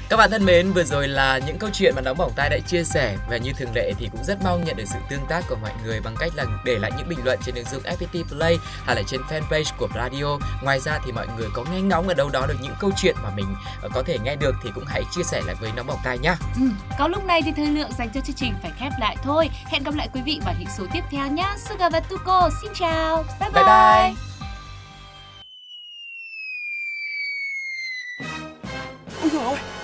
Các 0.10 0.18
bạn 0.18 0.32
thân 0.32 0.46
mến, 0.46 0.72
vừa 0.72 0.84
rồi 0.84 1.08
là 1.08 1.38
những 1.38 1.58
câu 1.58 1.70
chuyện 1.74 1.94
mà 1.96 2.02
nóng 2.02 2.18
bỏng 2.18 2.32
tai 2.36 2.50
đã 2.50 2.58
chia 2.68 2.84
sẻ 2.84 3.18
và 3.30 3.38
như 3.38 3.52
thường 3.58 3.74
lệ 3.76 3.92
thì 4.00 4.10
cũng 4.12 4.24
rất 4.24 4.38
mong 4.44 4.64
nhận 4.64 4.76
được 4.76 4.84
sự 4.88 5.00
tương 5.10 5.26
tác 5.30 5.44
của 5.50 5.56
mọi 5.62 5.72
người 5.84 6.00
bằng 6.00 6.16
cách 6.20 6.32
là 6.36 6.46
để 6.66 6.80
lại 6.80 6.92
những 6.98 7.10
bình 7.10 7.20
luận 7.24 7.40
trên 7.46 7.56
ứng 7.56 7.66
dụng 7.66 7.84
FPT 7.84 8.24
Play 8.24 8.58
hay 8.86 8.96
là 8.96 9.02
trên 9.08 9.22
fanpage 9.22 9.72
của 9.78 9.88
Radio. 9.96 10.38
Ngoài 10.64 10.80
ra 10.80 11.00
thì 11.06 11.12
mọi 11.12 11.28
người 11.38 11.48
có 11.54 11.64
nghe 11.72 11.82
ngóng 11.82 12.08
ở 12.08 12.14
đâu 12.14 12.30
đó 12.30 12.46
được 12.48 12.58
những 12.62 12.76
câu 12.80 12.92
chuyện 12.98 13.16
mà 13.24 13.30
mình 13.36 13.56
ờ, 13.82 13.90
có 13.94 14.04
thể 14.04 14.18
nghe 14.24 14.36
được 14.36 14.56
thì 14.64 14.70
cũng 14.76 14.86
hãy 14.88 15.04
chia 15.12 15.24
sẻ 15.24 15.42
lại 15.46 15.56
với 15.62 15.72
nóng 15.76 15.88
bỏng 15.88 16.00
tai 16.04 16.18
nhá. 16.18 16.36
Ừ, 16.56 16.62
có 17.00 17.08
lúc 17.08 17.26
này 17.26 17.42
thì 17.42 17.52
thời 17.56 17.68
lượng 17.68 17.92
dành 17.98 18.10
cho 18.14 18.22
chương 18.22 18.36
trình 18.36 18.54
phải 18.62 18.72
khép 18.80 18.92
lại 19.00 19.18
thôi. 19.24 19.50
Hẹn 19.66 19.84
gặp 19.84 19.96
lại 19.96 20.10
quý 20.14 20.22
vị 20.26 20.40
vào 20.46 20.56
những 20.60 20.70
số 20.78 20.86
tiếp 20.94 21.04
theo 21.12 21.28
nhé. 21.28 21.54
Sugar 21.70 21.94
và 21.94 22.00
Tuko, 22.00 22.50
xin 22.62 22.72
chào. 22.74 23.26
Bye 23.40 23.50
bye. 23.50 23.64
Bye 23.64 23.64
bye. 23.64 24.14
Ôi 29.22 29.30
dồi 29.34 29.44
ôi, 29.44 29.58